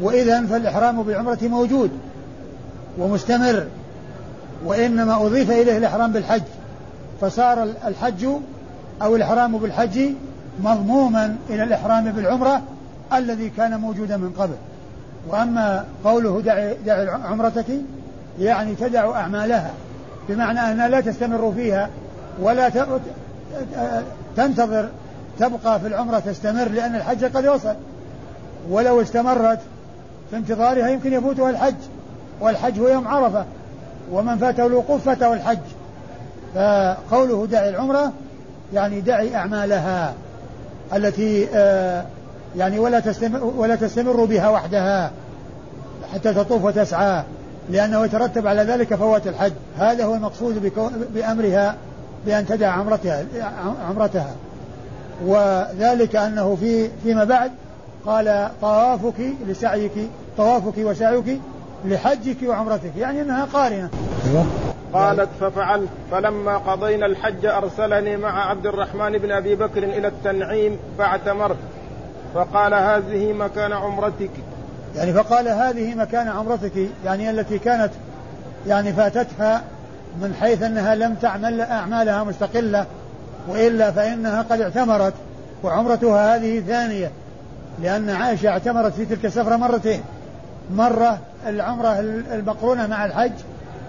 وإذا 0.02 0.46
فالإحرام 0.46 1.04
بالعمرة 1.04 1.38
موجود 1.42 1.92
ومستمر 2.98 3.64
وإنما 4.66 5.26
أضيف 5.26 5.52
إليه 5.52 5.78
الإحرام 5.78 6.12
بالحج. 6.12 6.42
فصار 7.22 7.64
الحج 7.64 8.28
أو 9.02 9.16
الإحرام 9.16 9.58
بالحج 9.58 10.00
مضموما 10.64 11.36
إلى 11.50 11.64
الإحرام 11.64 12.12
بالعمرة 12.12 12.62
الذي 13.14 13.50
كان 13.50 13.80
موجودا 13.80 14.18
من 14.18 14.34
قبل. 14.40 14.56
وأما 15.28 15.86
قوله 16.04 16.42
دع, 16.42 16.72
دع 16.86 17.18
عمرتك 17.28 17.66
يعني 18.40 18.76
تدع 18.76 19.12
أعمالها 19.12 19.72
بمعنى 20.30 20.60
أنها 20.60 20.88
لا 20.88 21.02
تستمر 21.02 21.54
فيها 21.56 21.90
ولا 22.42 22.72
تنتظر 24.38 24.90
تبقى 25.40 25.80
في 25.80 25.88
العمرة 25.88 26.20
تستمر 26.20 26.68
لأن 26.68 26.96
الحج 26.96 27.26
قد 27.26 27.48
وصل 27.48 27.76
ولو 28.70 29.02
استمرت 29.02 29.60
في 30.30 30.38
انتظارها 30.38 30.90
يمكن 30.90 31.14
يفوتها 31.14 31.50
الحج 31.50 31.76
والحج 32.42 32.80
هو 32.80 32.88
يوم 32.88 33.08
عرفة 33.08 33.46
ومن 34.12 34.38
فاته 34.38 34.66
الوقوف 34.66 35.06
فاته 35.06 35.34
الحج. 35.34 35.60
فقوله 36.56 37.46
دعي 37.46 37.70
العمرة 37.70 38.12
يعني 38.74 39.02
دعي 39.02 39.36
أعمالها 39.36 40.14
التي 40.94 41.48
آه 41.54 42.06
يعني 42.58 42.80
ولا 42.80 43.00
تستمر 43.00 43.44
ولا 43.44 43.76
تستمر 43.76 44.26
بها 44.26 44.50
وحدها 44.50 45.12
حتى 46.14 46.34
تطوف 46.34 46.64
وتسعى 46.64 47.24
لأنه 47.70 48.06
يترتب 48.06 48.48
على 48.48 48.62
ذلك 48.62 48.96
فوات 48.96 49.28
الحج. 49.28 49.52
هذا 49.80 50.06
هو 50.06 50.16
المقصود 50.16 50.72
بأمرها 51.14 51.76
بأن 52.26 52.46
تدع 52.46 52.72
عمرتها 52.72 53.26
عمرتها. 53.90 54.36
وذلك 55.26 56.16
أنه 56.16 56.56
في 56.56 56.90
فيما 57.04 57.24
بعد 57.24 57.52
قال 58.06 58.50
طوافك 58.62 59.34
لسعيك 59.48 59.92
طوافك 60.40 60.78
وسعيك 60.78 61.42
لحجك 61.86 62.38
وعمرتك. 62.46 62.92
يعني 62.98 63.22
أنها 63.22 63.46
قارنة. 63.46 63.90
أيوة. 64.28 64.46
قالت 64.94 65.30
ففعلت. 65.40 65.90
فلما 66.12 66.58
قضينا 66.58 67.06
الحج 67.06 67.46
أرسلني 67.46 68.18
مع 68.18 68.50
عبد 68.50 68.66
الرحمن 68.66 69.18
بن 69.18 69.32
أبي 69.32 69.56
بكر 69.56 69.84
إلى 69.84 70.08
التنعيم 70.08 70.78
فاعتمرت. 70.98 71.58
فقال 72.36 72.74
هذه 72.74 73.34
مكان 73.34 73.74
عمرتك. 73.74 74.32
يعني 74.96 75.14
فقال 75.14 75.48
هذه 75.48 75.96
مكان 75.96 76.28
عمرتك 76.28 76.72
يعني 77.06 77.30
التي 77.30 77.60
كانت 77.60 77.92
يعني 78.68 78.94
فاتتها 78.94 79.62
من 80.22 80.34
حيث 80.42 80.64
أنها 80.64 80.96
لم 80.96 81.16
تعمل 81.16 81.62
أعمالها 81.62 82.24
مستقلة 82.24 82.86
وإلا 83.48 83.92
فإنها 83.92 84.42
قد 84.42 84.62
اعتمرت 84.62 85.14
وعمرتها 85.64 86.36
هذه 86.36 86.60
ثانية 86.60 87.12
لأن 87.82 88.10
عائشة 88.10 88.50
اعتمرت 88.50 88.94
في 88.94 89.06
تلك 89.06 89.26
السفرة 89.26 89.56
مرتين. 89.56 90.02
مرة 90.76 91.20
العمرة 91.48 92.00
المقرونة 92.34 92.88
مع 92.88 93.06
الحج 93.06 93.32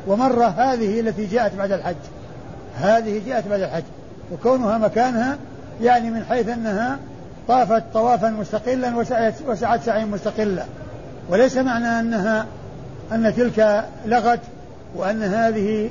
ومرة 0.06 0.44
هذه 0.44 1.00
التي 1.00 1.26
جاءت 1.26 1.54
بعد 1.54 1.72
الحج. 1.72 1.96
هذه 2.76 3.22
جاءت 3.26 3.48
بعد 3.48 3.60
الحج. 3.60 3.82
وكونها 4.32 4.78
مكانها 4.78 5.36
يعني 5.82 6.10
من 6.10 6.24
حيث 6.24 6.48
أنها 6.48 6.98
طافت 7.48 7.82
طوافا 7.94 8.30
مستقلا 8.30 8.96
وسعت, 8.96 9.34
وسعت 9.46 9.82
سعيا 9.82 10.04
مستقلا. 10.04 10.64
وليس 11.28 11.56
معنى 11.56 12.00
أنها 12.00 12.46
أن 13.12 13.34
تلك 13.36 13.84
لغت 14.06 14.40
وأن 14.94 15.22
هذه 15.22 15.90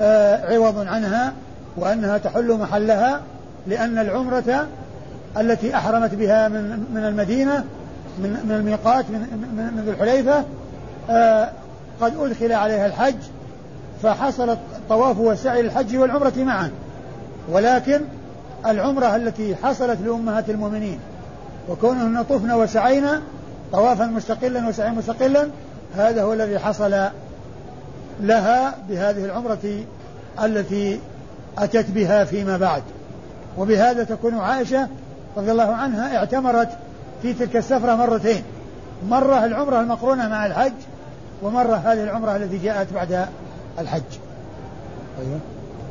آه 0.00 0.54
عوض 0.54 0.86
عنها 0.86 1.32
وأنها 1.76 2.18
تحل 2.18 2.52
محلها 2.52 3.20
لأن 3.66 3.98
العمرة 3.98 4.66
التي 5.36 5.76
أحرمت 5.76 6.14
بها 6.14 6.48
من 6.48 6.84
من 6.94 7.04
المدينة 7.04 7.64
من 8.18 8.30
من 8.48 8.54
الميقات 8.54 9.04
من 9.10 9.20
من 9.76 9.82
ذي 9.84 9.90
الحليفة 9.90 10.44
آه 11.10 11.50
قد 12.00 12.12
أدخل 12.20 12.52
عليها 12.52 12.86
الحج 12.86 13.16
فحصل 14.02 14.50
الطواف 14.50 15.18
والسعي 15.18 15.62
للحج 15.62 15.96
والعمرة 15.96 16.32
معا. 16.36 16.70
ولكن 17.48 18.00
العمرة 18.66 19.16
التي 19.16 19.56
حصلت 19.56 19.98
لأمهات 20.04 20.50
المؤمنين 20.50 21.00
وكونهن 21.68 22.22
طفن 22.22 22.52
وسعينا 22.52 23.22
طوافا 23.72 24.06
مستقلا 24.06 24.68
وسعيا 24.68 24.90
مستقلا 24.90 25.48
هذا 25.96 26.22
هو 26.22 26.32
الذي 26.32 26.58
حصل 26.58 27.08
لها 28.20 28.74
بهذه 28.88 29.24
العمرة 29.24 29.84
التي 30.42 31.00
أتت 31.58 31.90
بها 31.90 32.24
فيما 32.24 32.56
بعد. 32.56 32.82
وبهذا 33.58 34.04
تكون 34.04 34.38
عائشة 34.38 34.88
رضي 35.36 35.50
الله 35.50 35.74
عنها 35.74 36.16
اعتمرت 36.16 36.68
في 37.22 37.34
تلك 37.34 37.56
السفرة 37.56 37.94
مرتين. 37.94 38.42
مرة 39.08 39.44
العمرة 39.44 39.80
المقرونة 39.80 40.28
مع 40.28 40.46
الحج 40.46 40.72
ومرة 41.42 41.74
هذه 41.74 42.02
العمرة 42.02 42.36
التي 42.36 42.58
جاءت 42.58 42.92
بعد 42.92 43.26
الحج. 43.78 44.02
أيوة. 45.20 45.38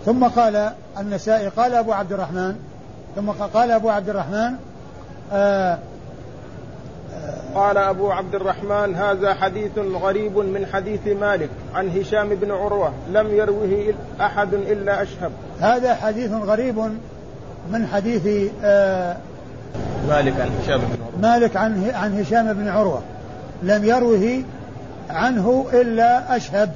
ثم 0.05 0.27
قال 0.27 0.71
النسائي 0.97 1.47
قال 1.47 1.73
أبو 1.73 1.91
عبد 1.93 2.13
الرحمن 2.13 2.55
ثم 3.15 3.29
قال 3.29 3.71
أبو 3.71 3.89
عبد 3.89 4.09
الرحمن 4.09 4.53
آه 5.33 5.79
قال 7.55 7.77
أبو 7.77 8.11
عبد 8.11 8.35
الرحمن 8.35 8.95
هذا 8.95 9.33
حديث 9.33 9.77
غريب 9.77 10.37
من 10.37 10.65
حديث 10.73 11.07
مالك 11.07 11.49
عن 11.75 11.89
هشام 11.89 12.29
بن 12.29 12.51
عروة 12.51 12.91
لم 13.11 13.27
يروه 13.27 13.93
أحد 14.21 14.53
إلا 14.53 15.01
أشهب. 15.01 15.31
هذا 15.59 15.95
حديث 15.95 16.31
غريب 16.31 16.79
من 17.71 17.87
حديث 17.87 18.51
آه 18.63 19.17
مالك 20.07 20.33
عن 20.39 20.49
هشام 20.63 20.79
بن 20.79 20.97
عروة. 21.01 21.21
مالك 21.21 21.57
عن 21.57 21.91
عن 21.93 22.19
هشام 22.19 22.53
بن 22.53 22.67
عروة. 22.67 23.01
لم 23.63 23.83
يروه 23.85 24.43
عنه 25.09 25.65
إلا 25.73 26.35
أشهب. 26.35 26.71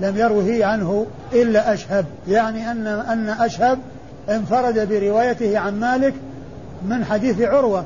لم 0.00 0.16
يروه 0.16 0.66
عنه 0.66 1.06
إلا 1.32 1.72
أشهب. 1.72 2.04
يعني 2.28 2.70
أن 2.70 2.86
أن 2.86 3.28
أشهب 3.28 3.78
انفرد 4.30 4.88
بروايته 4.88 5.58
عن 5.58 5.80
مالك 5.80 6.14
من 6.82 7.04
حديث 7.04 7.40
عروة. 7.40 7.84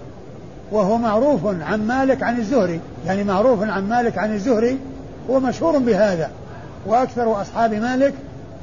وهو 0.72 0.98
معروف 0.98 1.46
عن 1.46 1.86
مالك 1.86 2.22
عن 2.22 2.38
الزهري. 2.38 2.80
يعني 3.06 3.24
معروف 3.24 3.62
عن 3.62 3.88
مالك 3.88 4.18
عن 4.18 4.34
الزهري. 4.34 4.78
هو 5.30 5.40
مشهور 5.40 5.78
بهذا. 5.78 6.30
وأكثر 6.86 7.40
أصحاب 7.40 7.74
مالك 7.74 8.14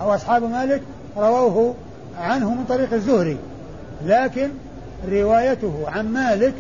أو 0.02 0.16
أصحاب 0.16 0.44
مالك 0.44 0.82
رووه 1.18 1.76
عنه 2.20 2.50
من 2.50 2.66
طريق 2.70 2.94
الزهري. 2.94 3.38
لكن 4.06 4.50
روايته 5.10 5.86
عن 5.88 6.14
مالك 6.14 6.54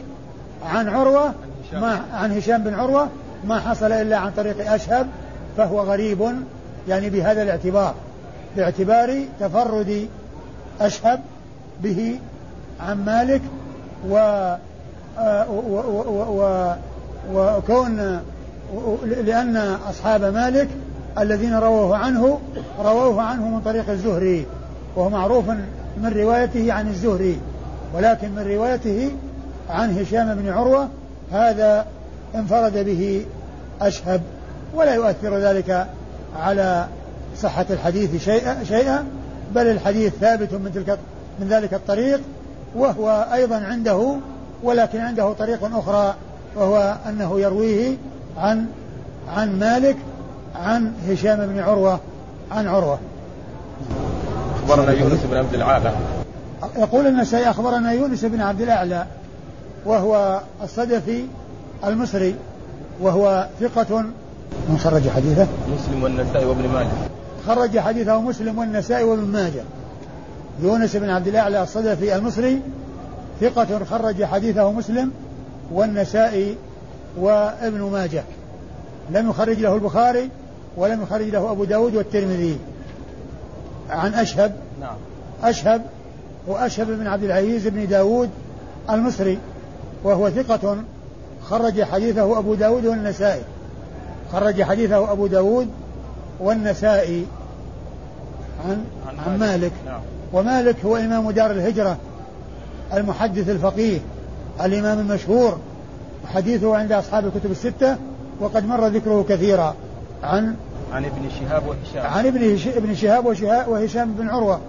عن 0.65 0.89
عروة 0.89 1.33
ما 1.73 2.01
عن 2.13 2.37
هشام 2.37 2.63
بن 2.63 2.73
عروة 2.73 3.07
ما 3.47 3.59
حصل 3.59 3.91
إلا 3.91 4.17
عن 4.17 4.31
طريق 4.31 4.71
أشهب 4.71 5.07
فهو 5.57 5.79
غريب 5.79 6.35
يعني 6.87 7.09
بهذا 7.09 7.41
الاعتبار 7.43 7.95
باعتبار 8.57 9.23
تفرد 9.39 10.07
أشهب 10.81 11.19
به 11.83 12.19
عن 12.79 13.05
مالك 13.05 13.41
و 14.09 14.55
وكون 17.33 18.21
لأن 19.05 19.57
أصحاب 19.89 20.23
مالك 20.23 20.67
الذين 21.19 21.53
رووه 21.55 21.97
عنه 21.97 22.39
رووه 22.79 23.21
عنه 23.21 23.47
من 23.47 23.61
طريق 23.61 23.89
الزهري 23.89 24.45
وهو 24.95 25.09
معروف 25.09 25.49
من 25.97 26.13
روايته 26.15 26.73
عن 26.73 26.87
الزهري. 26.87 27.39
ولكن 27.93 28.31
من 28.31 28.47
روايته 28.47 29.11
عن 29.69 29.97
هشام 29.97 30.35
بن 30.35 30.49
عروة 30.49 30.87
هذا 31.31 31.85
انفرد 32.35 32.85
به 32.85 33.25
أشهب 33.81 34.21
ولا 34.73 34.93
يؤثر 34.93 35.37
ذلك 35.37 35.87
على 36.39 36.87
صحة 37.37 37.65
الحديث 37.69 38.23
شيئا 38.23 38.63
شيئا 38.63 39.05
بل 39.55 39.67
الحديث 39.67 40.13
ثابت 40.13 40.53
من 40.53 40.71
تلك 40.73 40.99
من 41.39 41.47
ذلك 41.47 41.73
الطريق 41.73 42.21
وهو 42.75 43.27
أيضا 43.33 43.55
عنده 43.55 44.15
ولكن 44.63 44.99
عنده 44.99 45.33
طريق 45.33 45.75
أخرى 45.75 46.15
وهو 46.55 46.95
أنه 47.09 47.39
يرويه 47.39 47.97
عن 48.37 48.65
عن 49.35 49.59
مالك 49.59 49.97
عن 50.55 50.93
هشام 51.09 51.47
بن 51.47 51.59
عروة 51.59 51.99
عن 52.51 52.67
عروة. 52.67 52.99
أخبرنا 54.55 54.91
يونس 54.91 55.19
بن 55.23 55.37
عبد 55.37 55.53
الأعلى 55.53 55.93
يقول 56.77 57.07
النسائي 57.07 57.49
أخبرنا 57.49 57.91
يونس 57.91 58.25
بن 58.25 58.41
عبد 58.41 58.61
الأعلى 58.61 59.05
وهو 59.85 60.41
الصدفي 60.63 61.25
المصري 61.85 62.35
وهو 63.01 63.47
ثقة. 63.59 64.05
من 64.69 64.77
خرج 64.77 65.09
حديثه؟ 65.09 65.47
مسلم 65.73 66.03
والنسائي 66.03 66.45
وابن 66.45 66.67
ماجه. 66.67 66.87
خرج 67.47 67.79
حديثه 67.79 68.21
مسلم 68.21 68.57
والنسائي 68.57 69.03
وابن 69.03 69.23
ماجه. 69.23 69.63
يونس 70.61 70.95
بن 70.95 71.09
عبد 71.09 71.27
الأعلى 71.27 71.63
الصدفي 71.63 72.15
المصري 72.15 72.61
ثقة 73.41 73.85
خرج 73.85 74.23
حديثه 74.23 74.71
مسلم 74.71 75.11
والنسائي 75.71 76.55
وابن 77.17 77.81
ماجه. 77.81 78.23
لم 79.09 79.29
يخرج 79.29 79.59
له 79.59 79.75
البخاري 79.75 80.29
ولم 80.77 81.01
يخرج 81.01 81.29
له 81.29 81.51
أبو 81.51 81.63
داود 81.63 81.95
والترمذي. 81.95 82.57
عن 83.89 84.13
أشهب؟ 84.13 84.55
نعم. 84.81 84.95
أشهب 85.43 85.81
وأشهب 86.47 86.87
بن 86.87 87.07
عبد 87.07 87.23
العزيز 87.23 87.67
بن 87.67 87.87
داود 87.87 88.29
المصري 88.89 89.39
وهو 90.03 90.29
ثقة 90.29 90.77
خرج 91.43 91.83
حديثه 91.83 92.39
أبو 92.39 92.55
داود 92.55 92.85
والنسائي. 92.85 93.41
خرج 94.31 94.63
حديثه 94.63 95.11
أبو 95.11 95.27
داود 95.27 95.67
والنسائي 96.39 97.25
عن, 98.65 98.83
عن, 99.27 99.39
مالك. 99.39 99.71
نعم. 99.85 99.99
ومالك 100.33 100.75
هو 100.85 100.97
إمام 100.97 101.31
دار 101.31 101.51
الهجرة 101.51 101.97
المحدث 102.93 103.49
الفقيه 103.49 103.99
الإمام 104.61 104.99
المشهور 104.99 105.57
حديثه 106.33 106.77
عند 106.77 106.91
أصحاب 106.91 107.25
الكتب 107.25 107.51
الستة 107.51 107.97
وقد 108.39 108.65
مر 108.65 108.87
ذكره 108.87 109.25
كثيرا 109.29 109.75
عن 110.23 110.55
عن 110.93 111.05
ابن 111.05 111.29
شهاب 111.39 111.63
وهشام. 111.67 112.11
عن 112.11 112.25
ابن 112.25 112.57
ابن 112.75 112.95
شهاب 112.95 113.25
وهشام 113.67 114.13
بن 114.13 114.29
عروة. 114.29 114.59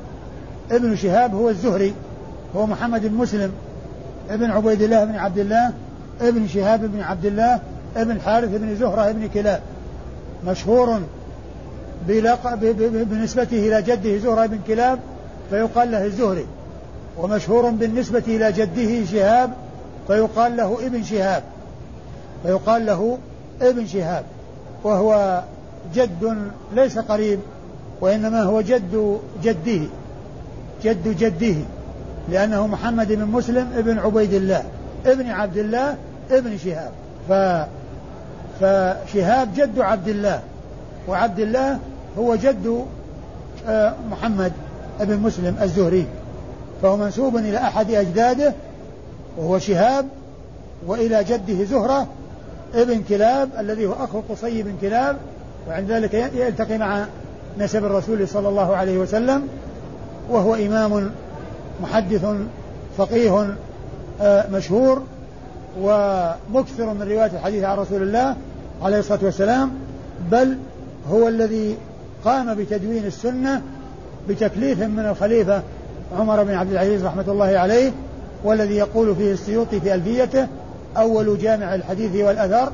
ابن 0.70 0.96
شهاب 0.96 1.35
هو 1.35 1.48
الزهري 1.48 1.94
هو 2.57 2.66
محمد 2.66 3.07
بن 3.07 3.14
مسلم 3.14 3.53
ابن 4.31 4.51
عبيد 4.51 4.83
الله 4.83 5.05
بن 5.05 5.14
عبد 5.14 5.38
الله 5.38 5.72
ابن 6.20 6.48
شهاب 6.48 6.81
بن 6.92 7.01
عبد 7.01 7.25
الله 7.25 7.61
ابن 7.96 8.20
حارث 8.20 8.48
بن 8.51 8.77
زهرة 8.77 9.12
بن 9.12 9.29
كلاب. 9.29 9.61
مشهور 10.46 11.01
بنسبته 12.07 13.68
إلى 13.68 13.83
جده 13.83 14.18
زهرة 14.18 14.46
بن 14.46 14.59
كلاب 14.66 14.98
فيقال 15.51 15.92
له 15.92 16.05
الزهري. 16.05 16.46
ومشهور 17.18 17.70
بالنسبة 17.70 18.22
إلى 18.27 18.53
جده 18.53 19.05
شهاب 19.05 19.51
فيقال 20.07 20.57
له 20.57 20.87
ابن 20.87 21.03
شهاب. 21.03 21.42
فيقال 22.42 22.87
له 22.87 23.18
ابن 23.62 23.87
شهاب. 23.87 24.25
وهو 24.85 25.42
جد 25.94 26.37
ليس 26.75 26.98
قريب 26.98 27.38
وإنما 28.01 28.42
هو 28.42 28.61
جد 28.61 29.18
جده. 29.42 29.81
جد 30.85 31.18
جده 31.18 31.57
لأنه 32.29 32.66
محمد 32.66 33.12
بن 33.12 33.25
مسلم 33.25 33.68
ابن 33.77 33.99
عبيد 33.99 34.33
الله 34.33 34.62
ابن 35.07 35.31
عبد 35.31 35.57
الله 35.57 35.97
ابن 36.31 36.59
شهاب. 36.59 36.92
ف 37.29 37.33
فشهاب 38.61 39.55
جد 39.55 39.81
عبد 39.81 40.09
الله 40.09 40.40
وعبد 41.09 41.40
الله 41.40 41.79
هو 42.18 42.37
جد 42.37 42.85
آه، 43.68 43.95
محمد 44.11 44.53
بن 45.01 45.16
مسلم 45.16 45.57
الزهري. 45.62 46.07
فهو 46.83 46.97
منسوب 46.97 47.37
إلى 47.37 47.59
أحد 47.59 47.90
أجداده 47.90 48.55
وهو 49.37 49.59
شهاب 49.59 50.07
وإلى 50.87 51.25
جده 51.25 51.64
زهرة 51.64 52.07
ابن 52.75 53.03
كلاب 53.09 53.49
الذي 53.59 53.87
هو 53.87 53.92
أخو 53.92 54.21
قصي 54.29 54.62
بن 54.62 54.73
كلاب 54.81 55.16
وعند 55.68 55.92
ذلك 55.92 56.14
يلتقي 56.14 56.79
مع 56.79 57.05
نسب 57.59 57.85
الرسول 57.85 58.29
صلى 58.29 58.49
الله 58.49 58.77
عليه 58.77 58.99
وسلم. 58.99 59.49
وهو 60.30 60.54
إمام 60.54 61.11
محدث 61.82 62.26
فقيه 62.98 63.56
آه، 64.20 64.50
مشهور 64.50 65.02
ومكثر 65.80 66.94
من 66.94 67.02
رواية 67.02 67.30
الحديث 67.35 67.64
عن 67.64 67.78
رسول 67.78 68.02
الله 68.02 68.37
عليه 68.82 68.98
الصلاة 68.98 69.18
والسلام 69.22 69.70
بل 70.30 70.58
هو 71.11 71.28
الذي 71.28 71.76
قام 72.24 72.54
بتدوين 72.54 73.06
السنة 73.06 73.62
بتكليف 74.28 74.82
من 74.82 75.06
الخليفة 75.06 75.62
عمر 76.18 76.42
بن 76.42 76.54
عبد 76.54 76.70
العزيز 76.70 77.04
رحمة 77.04 77.24
الله 77.28 77.58
عليه 77.58 77.92
والذي 78.44 78.76
يقول 78.76 79.16
فيه 79.16 79.32
السيوطي 79.32 79.80
في 79.80 79.94
ألفيته 79.94 80.46
أول 80.96 81.38
جامع 81.38 81.74
الحديث 81.74 82.24
والأثر 82.24 82.72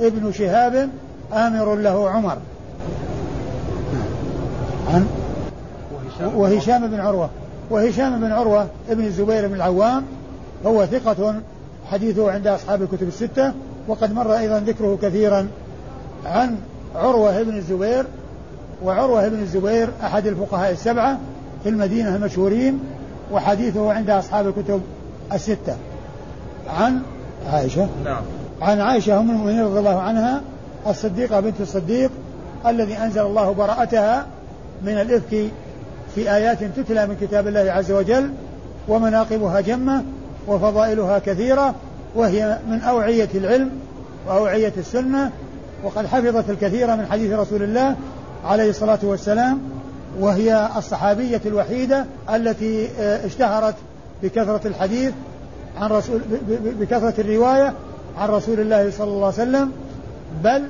ابن 0.00 0.32
شهاب 0.32 0.88
آمر 1.32 1.74
له 1.74 2.10
عمر. 2.10 2.36
عن 4.88 5.06
وهشام 6.20 6.86
بن 6.86 7.00
عروة. 7.00 7.30
وهشام 7.70 8.20
بن 8.20 8.32
عروة 8.32 8.66
ابن 8.90 9.04
الزبير 9.04 9.48
بن 9.48 9.54
العوام 9.54 10.04
هو 10.66 10.86
ثقة 10.86 11.34
حديثه 11.90 12.30
عند 12.30 12.46
أصحاب 12.46 12.82
الكتب 12.82 13.08
الستة 13.08 13.52
وقد 13.88 14.12
مر 14.12 14.36
أيضا 14.36 14.58
ذكره 14.58 14.98
كثيرا 15.02 15.48
عن 16.26 16.56
عروة 16.94 17.42
بن 17.42 17.56
الزبير 17.56 18.04
وعروة 18.84 19.28
بن 19.28 19.38
الزبير 19.38 19.88
أحد 20.02 20.26
الفقهاء 20.26 20.72
السبعة 20.72 21.18
في 21.62 21.68
المدينة 21.68 22.16
المشهورين 22.16 22.80
وحديثه 23.32 23.92
عند 23.92 24.10
أصحاب 24.10 24.46
الكتب 24.46 24.80
الستة. 25.32 25.76
عن 26.68 27.02
عائشة؟ 27.52 27.88
نعم. 28.04 28.22
عن 28.62 28.80
عائشة 28.80 29.18
أم 29.20 29.30
المؤمنين 29.30 29.64
رضي 29.64 29.78
الله 29.78 30.00
عنها 30.00 30.40
الصديقة 30.86 31.40
بنت 31.40 31.60
الصديق 31.60 32.10
الذي 32.66 32.98
أنزل 32.98 33.20
الله 33.20 33.52
براءتها 33.52 34.26
من 34.84 34.92
الإفك 34.92 35.50
في 36.16 36.34
آيات 36.34 36.64
تتلى 36.64 37.06
من 37.06 37.16
كتاب 37.20 37.48
الله 37.48 37.72
عز 37.72 37.92
وجل 37.92 38.30
ومناقبها 38.88 39.60
جمة 39.60 40.04
وفضائلها 40.48 41.18
كثيرة 41.18 41.74
وهي 42.14 42.58
من 42.68 42.80
أوعية 42.80 43.28
العلم 43.34 43.70
وأوعية 44.26 44.72
السنة 44.76 45.30
وقد 45.84 46.06
حفظت 46.06 46.50
الكثير 46.50 46.96
من 46.96 47.06
حديث 47.10 47.32
رسول 47.32 47.62
الله 47.62 47.96
عليه 48.44 48.70
الصلاة 48.70 48.98
والسلام 49.02 49.60
وهي 50.20 50.68
الصحابية 50.76 51.40
الوحيدة 51.46 52.04
التي 52.34 52.88
آه، 53.00 53.26
اشتهرت 53.26 53.74
بكثرة 54.22 54.60
الحديث 54.64 55.12
عن 55.80 55.90
رسول 55.90 56.20
بكثرة 56.80 57.14
الرواية 57.18 57.72
عن 58.18 58.28
رسول 58.28 58.60
الله 58.60 58.90
صلى 58.90 59.08
الله 59.08 59.26
عليه 59.26 59.34
وسلم 59.34 59.72
بل 60.44 60.62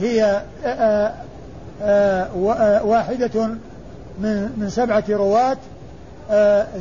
هي 0.00 0.42
آه، 0.64 1.12
آه، 1.82 2.84
واحدة 2.84 3.56
من 4.20 4.50
من 4.58 4.70
سبعة 4.70 5.04
رواة 5.10 5.56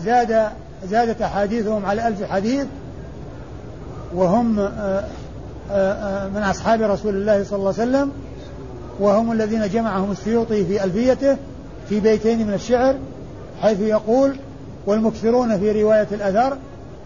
زاد 0.04 0.48
زادت 0.90 1.22
أحاديثهم 1.22 1.86
على 1.86 2.08
ألف 2.08 2.24
حديث 2.24 2.66
وهم 4.16 4.56
من 6.34 6.44
أصحاب 6.44 6.82
رسول 6.82 7.16
الله 7.16 7.44
صلى 7.44 7.60
الله 7.60 7.74
عليه 7.80 7.90
وسلم 7.90 8.12
وهم 9.00 9.32
الذين 9.32 9.70
جمعهم 9.70 10.12
السيوطي 10.12 10.66
في 10.66 10.84
ألفيته 10.84 11.38
في 11.90 12.00
بيتين 12.00 12.48
من 12.48 12.54
الشعر 12.54 12.96
حيث 13.62 13.80
يقول 13.80 14.36
والمكثرون 14.86 15.60
في 15.60 15.84
رواية 15.84 16.08
الأثر 16.12 16.58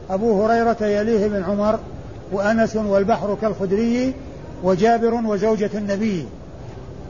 أبو 0.10 0.46
هريرة 0.46 0.86
يليه 0.86 1.28
بن 1.28 1.44
عمر 1.44 1.80
وأنس 2.32 2.76
والبحر 2.76 3.38
كالخدري 3.42 4.14
وجابر 4.64 5.14
وزوجة 5.14 5.70
النبي. 5.74 6.26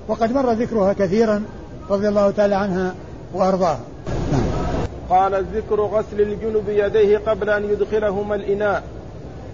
وقد 0.08 0.32
مر 0.32 0.52
ذكرها 0.52 0.94
كثيرا 0.94 1.44
رضي 1.90 2.08
الله 2.08 2.32
تعالى 2.32 2.56
عنها. 2.56 2.94
وأرضاها 3.36 3.80
قال 5.10 5.46
ذكر 5.54 5.82
غسل 5.82 6.22
الجنب 6.22 6.70
يديه 6.70 7.18
قبل 7.18 7.50
أن 7.50 7.64
يدخلهما 7.64 8.36
الإناء. 8.36 8.84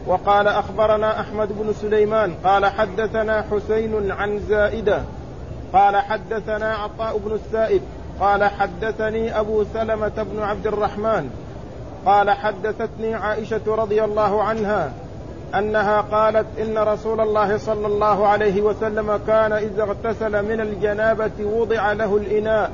وقال 0.07 0.47
أخبرنا 0.47 1.19
أحمد 1.19 1.47
بن 1.47 1.73
سليمان 1.73 2.33
قال 2.43 2.65
حدثنا 2.65 3.45
حسين 3.51 4.11
عن 4.11 4.39
زائدة. 4.39 5.01
قال 5.73 5.95
حدثنا 5.95 6.75
عطاء 6.75 7.17
بن 7.17 7.31
السائب 7.31 7.81
قال 8.19 8.43
حدثني 8.43 9.39
أبو 9.39 9.63
سلمة 9.73 10.25
بن 10.33 10.41
عبد 10.41 10.67
الرحمن. 10.67 11.29
قال 12.05 12.31
حدثتني 12.31 13.13
عائشة 13.13 13.61
رضي 13.67 14.03
الله 14.03 14.43
عنها 14.43 14.91
أنها 15.55 16.01
قالت 16.01 16.45
إن 16.59 16.77
رسول 16.77 17.21
الله 17.21 17.57
صلى 17.57 17.87
الله 17.87 18.27
عليه 18.27 18.61
وسلم 18.61 19.19
كان 19.27 19.51
إذا 19.51 19.83
اغتسل 19.83 20.45
من 20.45 20.61
الجنابة 20.61 21.45
وضع 21.45 21.91
له 21.91 22.17
الإناء. 22.17 22.71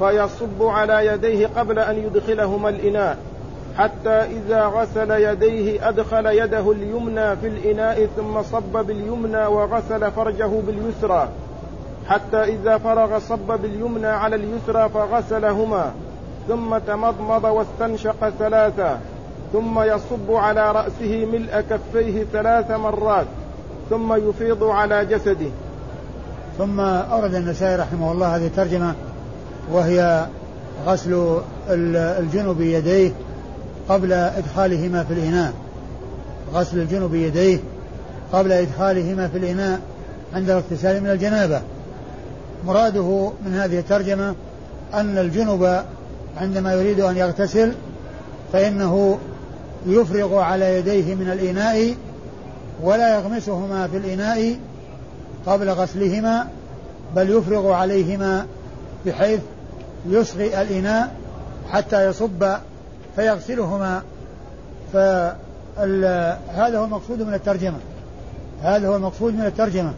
فيصب 0.00 0.62
على 0.62 1.06
يديه 1.06 1.46
قبل 1.56 1.78
أن 1.78 1.96
يدخلهما 1.96 2.68
الإناء 2.68 3.16
حتى 3.78 4.10
إذا 4.10 4.66
غسل 4.66 5.10
يديه 5.10 5.88
أدخل 5.88 6.26
يده 6.26 6.72
اليمنى 6.72 7.36
في 7.36 7.46
الإناء 7.46 8.08
ثم 8.16 8.42
صب 8.42 8.86
باليمنى 8.86 9.46
وغسل 9.46 10.10
فرجه 10.10 10.50
باليسرى 10.66 11.28
حتى 12.08 12.44
إذا 12.44 12.78
فرغ 12.78 13.18
صب 13.18 13.60
باليمنى 13.62 14.06
على 14.06 14.36
اليسرى 14.36 14.88
فغسلهما 14.88 15.92
ثم 16.48 16.78
تمضمض 16.78 17.44
واستنشق 17.44 18.28
ثلاثا 18.38 19.00
ثم 19.52 19.80
يصب 19.82 20.30
على 20.32 20.72
رأسه 20.72 21.26
ملء 21.32 21.64
كفيه 21.70 22.24
ثلاث 22.32 22.70
مرات 22.70 23.26
ثم 23.90 24.28
يفيض 24.28 24.64
على 24.64 25.04
جسده. 25.04 25.50
ثم 26.58 26.80
أورد 26.80 27.34
النسائي 27.34 27.76
رحمه 27.76 28.12
الله 28.12 28.36
هذه 28.36 28.46
الترجمة 28.46 28.94
وهي 29.72 30.26
غسل 30.86 31.38
الجنب 31.68 32.58
بيديه 32.58 33.12
قبل 33.88 34.12
إدخالهما 34.12 35.04
في 35.04 35.12
الإناء. 35.12 35.52
غسل 36.54 36.78
الجنب 36.78 37.10
بيديه 37.10 37.58
قبل 38.32 38.52
إدخالهما 38.52 39.28
في 39.28 39.38
الإناء 39.38 39.80
عند 40.34 40.50
الاغتسال 40.50 41.02
من 41.02 41.10
الجنابة. 41.10 41.60
مراده 42.66 43.32
من 43.46 43.54
هذه 43.54 43.78
الترجمة 43.78 44.34
أن 44.94 45.18
الجنب 45.18 45.82
عندما 46.36 46.72
يريد 46.74 47.00
أن 47.00 47.16
يغتسل 47.16 47.72
فإنه 48.52 49.18
يفرغ 49.86 50.38
على 50.38 50.78
يديه 50.78 51.14
من 51.14 51.30
الإناء 51.30 51.94
ولا 52.82 53.14
يغمسهما 53.14 53.86
في 53.86 53.96
الإناء 53.96 54.58
قبل 55.46 55.70
غسلهما 55.70 56.48
بل 57.16 57.30
يفرغ 57.30 57.72
عليهما 57.72 58.46
بحيث 59.06 59.40
يصغي 60.06 60.62
الإناء 60.62 61.14
حتى 61.70 62.06
يصب 62.06 62.44
فيغسلهما. 63.16 64.02
فهذا 64.92 66.78
هو 66.78 66.84
المقصود 66.84 67.22
من 67.22 67.34
الترجمة. 67.34 67.78
هذا 68.62 68.88
هو 68.88 68.96
المقصود 68.96 69.34
من 69.34 69.44
الترجمة. 69.46 69.92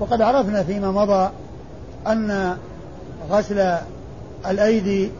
وقد 0.00 0.22
عرفنا 0.22 0.62
فيما 0.62 0.90
مضى 0.90 1.30
أن 2.06 2.56
غسل 3.30 3.76
الأيدي 4.46 5.10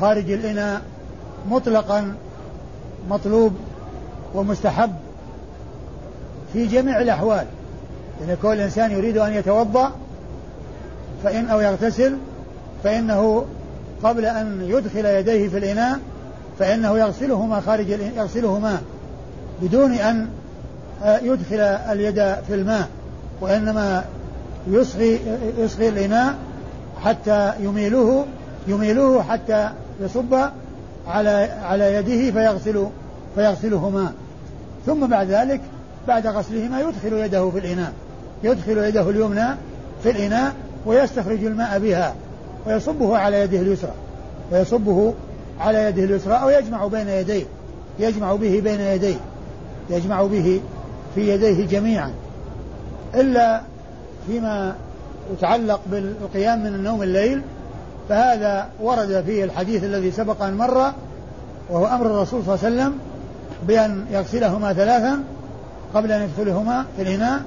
خارج 0.00 0.30
الإناء 0.30 0.82
مطلقا 1.48 2.14
مطلوب 3.10 3.52
ومستحب 4.34 4.92
في 6.52 6.66
جميع 6.66 7.00
الأحوال. 7.00 7.46
إذا 8.24 8.36
كل 8.42 8.60
إنسان 8.60 8.90
يريد 8.90 9.18
أن 9.18 9.32
يتوضأ 9.32 9.92
فإن 11.24 11.48
أو 11.48 11.60
يغتسل 11.60 12.16
فإنه 12.84 13.44
قبل 14.02 14.24
أن 14.24 14.62
يدخل 14.68 15.06
يديه 15.06 15.48
في 15.48 15.58
الإناء 15.58 15.98
فإنه 16.58 16.98
يغسلهما 16.98 17.60
خارج 17.60 17.88
يغسلهما 18.16 18.80
بدون 19.62 19.92
أن 19.92 20.28
آه، 21.02 21.18
يدخل 21.18 21.60
اليد 21.60 22.14
في 22.46 22.54
الماء 22.54 22.88
وإنما 23.40 24.04
يصغي 24.66 25.20
يصغي 25.58 25.88
الإناء 25.88 26.34
حتى 27.04 27.52
يميله 27.60 28.26
يميله 28.68 29.22
حتى 29.22 29.70
يصب 30.00 30.34
على 31.06 31.48
على 31.62 31.94
يده 31.94 32.30
فيغسل 32.30 32.86
فيغسلهما. 33.34 34.12
ثم 34.86 35.06
بعد 35.06 35.30
ذلك 35.30 35.60
بعد 36.08 36.26
غسلهما 36.26 36.80
يدخل 36.80 37.12
يده 37.12 37.50
في 37.50 37.58
الإناء 37.58 37.92
يدخل 38.44 38.78
يده 38.78 39.10
اليمنى 39.10 39.46
في 40.02 40.10
الإناء 40.10 40.54
ويستخرج 40.86 41.44
الماء 41.44 41.78
بها. 41.78 42.14
ويصبه 42.66 43.18
على 43.18 43.40
يده 43.40 43.60
اليسرى 43.60 43.92
ويصبه 44.52 45.14
على 45.60 45.84
يده 45.84 46.04
اليسرى 46.04 46.34
أو 46.34 46.50
يجمع 46.50 46.86
بين 46.86 47.08
يديه 47.08 47.44
يجمع 47.98 48.34
به 48.34 48.60
بين 48.60 48.80
يديه 48.80 49.16
يجمع 49.90 50.22
به 50.22 50.60
في 51.14 51.28
يديه 51.28 51.66
جميعا. 51.66 52.12
إلا 53.14 53.60
فيما 54.26 54.74
يتعلق 55.32 55.80
بالقيام 55.86 56.60
من 56.60 56.74
النوم 56.74 57.02
الليل 57.02 57.42
فهذا 58.08 58.68
ورد 58.80 59.22
فيه 59.26 59.44
الحديث 59.44 59.84
الذي 59.84 60.10
سبق 60.10 60.42
أن 60.42 60.54
مر 60.54 60.92
وهو 61.70 61.86
أمر 61.86 62.06
الرسول 62.06 62.42
صلى 62.44 62.54
الله 62.54 62.66
عليه 62.66 62.76
وسلم 62.76 62.98
بأن 63.68 64.04
يغسلهما 64.10 64.72
ثلاثا 64.72 65.22
قبل 65.94 66.12
أن 66.12 66.22
يدخلهما 66.22 66.84
في 66.96 67.02
الإناء 67.02 67.42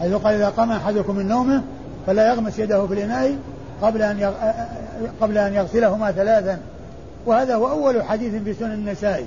حيث 0.00 0.12
قال 0.12 0.34
إذا 0.34 0.48
قام 0.48 0.72
أحدكم 0.72 1.16
من 1.16 1.28
نومه 1.28 1.62
فلا 2.06 2.28
يغمس 2.28 2.58
يده 2.58 2.86
في 2.86 2.94
الإناء 2.94 3.36
قبل 3.82 4.02
أن 4.02 4.32
قبل 5.20 5.38
أن 5.38 5.54
يغسلهما 5.54 6.12
ثلاثا. 6.12 6.58
وهذا 7.26 7.54
هو 7.54 7.70
أول 7.70 8.02
حديث 8.02 8.42
في 8.42 8.54
سنن 8.54 8.72
النسائي 8.72 9.26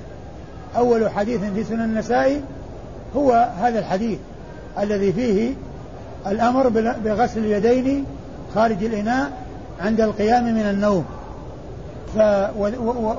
أول 0.76 1.10
حديث 1.10 1.40
في 1.40 1.64
سنن 1.64 1.80
النسائي 1.80 2.42
هو 3.16 3.48
هذا 3.62 3.78
الحديث 3.78 4.18
الذي 4.78 5.12
فيه 5.12 5.54
الأمر 6.26 6.68
بغسل 7.04 7.40
اليدين 7.40 8.04
خارج 8.54 8.84
الإناء 8.84 9.30
عند 9.80 10.00
القيام 10.00 10.44
من 10.44 10.62
النوم. 10.62 11.04
ف 12.14 12.18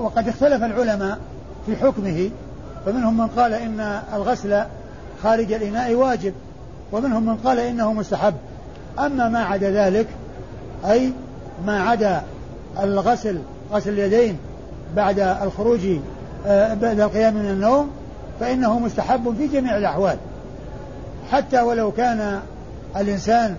وقد 0.03 0.27
اختلف 0.27 0.63
العلماء 0.63 1.17
في 1.65 1.75
حكمه. 1.75 2.29
فمنهم 2.85 3.17
من 3.17 3.27
قال 3.27 3.53
إن 3.53 3.79
الغسل 4.13 4.63
خارج 5.23 5.53
الإناء 5.53 5.93
واجب 5.93 6.33
ومنهم 6.91 7.25
من 7.25 7.37
قال 7.37 7.59
إنه 7.59 7.93
مستحب. 7.93 8.33
أما 8.99 9.29
ما 9.29 9.43
عدا 9.43 9.71
ذلك 9.71 10.07
أي 10.89 11.11
ما 11.65 11.81
عدا 11.83 12.21
الغسل 12.79 13.39
غسل 13.73 13.89
اليدين 13.89 14.37
بعد 14.95 15.19
الخروج 15.19 15.79
آه، 16.47 16.73
بعد 16.73 16.99
القيام 16.99 17.33
من 17.33 17.45
النوم 17.45 17.89
فإنه 18.39 18.79
مستحب 18.79 19.35
في 19.37 19.47
جميع 19.47 19.77
الأحوال. 19.77 20.17
حتى 21.31 21.61
ولو 21.61 21.91
كان 21.91 22.39
الإنسان 22.97 23.55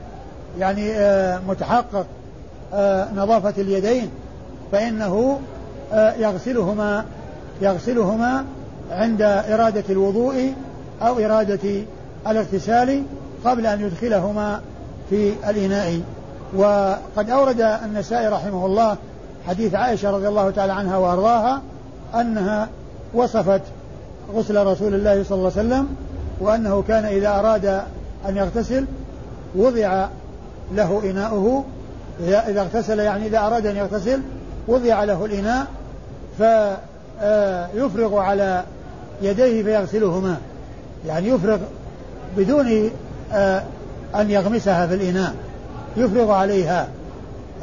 يعني 0.58 0.92
آه، 0.92 1.40
متحقق 1.48 2.06
آه، 2.74 3.08
نظافة 3.16 3.54
اليدين 3.58 4.10
فإنه 4.72 5.40
يغسلهما 6.18 7.04
يغسلهما 7.60 8.44
عند 8.90 9.22
إرادة 9.22 9.84
الوضوء 9.90 10.52
أو 11.02 11.18
إرادة 11.18 11.82
الاغتسال 12.26 13.02
قبل 13.44 13.66
أن 13.66 13.80
يدخلهما 13.80 14.60
في 15.10 15.32
الإناء. 15.48 16.00
وقد 16.56 17.30
أورد 17.30 17.60
النسائي 17.60 18.28
رحمه 18.28 18.66
الله 18.66 18.96
حديث 19.48 19.74
عائشة 19.74 20.10
رضي 20.10 20.28
الله 20.28 20.50
تعالى 20.50 20.72
عنها 20.72 20.96
وأرضاها 20.96 21.62
أنها 22.14 22.68
وصفت 23.14 23.60
غسل 24.34 24.66
رسول 24.66 24.94
الله 24.94 25.24
صلى 25.24 25.38
الله 25.38 25.52
عليه 25.56 25.68
وسلم 25.68 25.88
وأنه 26.40 26.84
كان 26.88 27.04
إذا 27.04 27.28
أراد 27.28 27.64
أن 28.28 28.36
يغتسل 28.36 28.86
وضع 29.56 30.08
له 30.74 31.00
إناؤه 31.04 31.64
إذا 32.20 32.60
اغتسل 32.60 32.98
يعني 32.98 33.26
إذا 33.26 33.38
أراد 33.38 33.66
أن 33.66 33.76
يغتسل 33.76 34.20
وضع 34.68 35.04
له 35.04 35.24
الإناء 35.24 35.66
فيفرغ 36.38 38.18
على 38.18 38.64
يديه 39.22 39.62
فيغسلهما. 39.62 40.36
يعني 41.06 41.28
يفرغ 41.28 41.58
بدون 42.36 42.90
آه، 43.32 43.62
أن 44.14 44.30
يغمسها 44.30 44.86
في 44.86 44.94
الإناء. 44.94 45.34
يفرغ 45.96 46.30
عليها 46.30 46.88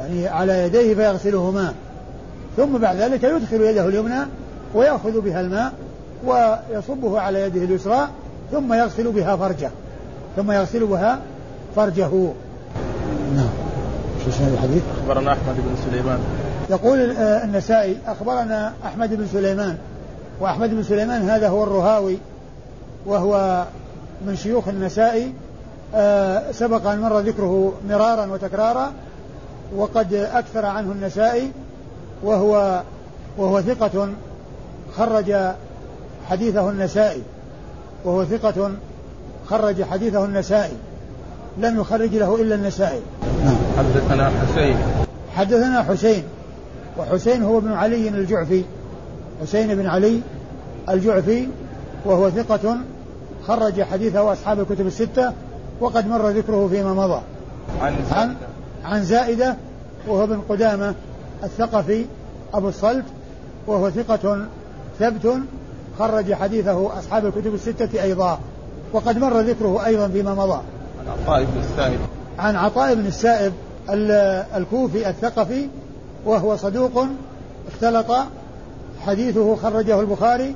يعني 0.00 0.28
على 0.28 0.62
يديه 0.62 0.94
فيغسلهما. 0.94 1.74
ثم 2.56 2.78
بعد 2.78 2.96
ذلك 2.96 3.24
يدخل 3.24 3.60
يده 3.60 3.86
اليمنى 3.86 4.26
ويأخذ 4.74 5.20
بها 5.20 5.40
الماء 5.40 5.72
ويصبه 6.26 7.20
على 7.20 7.40
يده 7.40 7.64
اليسرى 7.64 8.08
ثم 8.52 8.72
يغسل 8.72 9.12
بها 9.12 9.36
فرجه 9.36 9.70
ثم 10.36 10.52
يغسل 10.52 10.86
بها 10.86 11.20
فرجه. 11.76 12.10
نعم. 13.34 13.50
شو 14.24 14.30
اسم 14.30 14.44
الحديث؟ 14.54 14.82
أخبرنا 14.98 15.32
أحمد 15.32 15.56
بن 15.56 15.76
سليمان. 15.90 16.18
يقول 16.70 16.98
النسائي 17.18 17.96
أخبرنا 18.06 18.72
أحمد 18.84 19.14
بن 19.14 19.26
سليمان. 19.26 19.76
وأحمد 20.40 20.70
بن 20.70 20.82
سليمان 20.82 21.28
هذا 21.28 21.48
هو 21.48 21.64
الرهاوي 21.64 22.18
وهو 23.06 23.64
من 24.26 24.36
شيوخ 24.36 24.68
النسائي 24.68 25.32
آه، 25.94 26.52
سبق 26.52 26.86
أن 26.86 27.00
مر 27.00 27.20
ذكره 27.20 27.72
مرارا 27.88 28.26
وتكرارا 28.26 28.92
وقد 29.76 30.14
أكثر 30.14 30.66
عنه 30.66 30.92
النسائي 30.92 31.50
وهو 32.22 32.82
وهو 33.38 33.60
ثقة 33.60 34.08
خرج 34.96 35.34
حديثه 36.28 36.70
النسائي 36.70 37.22
وهو 38.04 38.24
ثقة 38.24 38.70
خرج 39.46 39.82
حديثه 39.82 40.24
النسائي 40.24 40.72
لم 41.58 41.80
يخرج 41.80 42.16
له 42.16 42.40
إلا 42.40 42.54
النسائي. 42.54 43.00
نعم. 43.44 43.56
حدثنا 43.78 44.30
حسين. 44.30 44.76
حدثنا 45.36 45.82
حسين 45.82 46.24
وحسين 46.98 47.42
هو 47.42 47.58
ابن 47.58 47.72
علي 47.72 48.08
الجعفي 48.08 48.64
حسين 49.42 49.74
بن 49.74 49.86
علي 49.86 50.20
الجعفي 50.88 51.48
وهو 52.04 52.30
ثقة 52.30 52.76
خرج 53.46 53.82
حديثه 53.82 54.32
أصحاب 54.32 54.60
الكتب 54.60 54.86
الستة 54.86 55.32
وقد 55.80 56.08
مر 56.08 56.28
ذكره 56.28 56.68
فيما 56.68 56.94
مضى. 56.94 57.20
عن 57.80 57.94
عن, 58.12 58.34
عن 58.84 59.04
زائدة 59.04 59.56
وهو 60.08 60.24
ابن 60.24 60.40
قدامة 60.48 60.94
الثقفي 61.44 62.04
أبو 62.54 62.68
الصلت 62.68 63.04
وهو 63.66 63.90
ثقة 63.90 64.46
ثبت 64.98 65.38
خرج 65.98 66.34
حديثه 66.34 66.98
أصحاب 66.98 67.26
الكتب 67.26 67.54
الستة 67.54 68.02
أيضا 68.02 68.38
وقد 68.92 69.18
مر 69.18 69.40
ذكره 69.40 69.86
أيضا 69.86 70.08
فيما 70.08 70.34
مضى. 70.34 70.60
عن 70.98 71.06
عطاء 71.08 71.44
بن 71.44 71.60
السائب. 71.60 72.00
عن 72.38 72.56
عطاء 72.56 72.94
بن 72.94 73.06
السائب 73.06 73.52
الكوفي 74.56 75.08
الثقفي 75.08 75.68
وهو 76.24 76.56
صدوق 76.56 77.06
اختلط 77.72 78.12
حديثه 79.00 79.56
خرجه 79.56 80.00
البخاري 80.00 80.54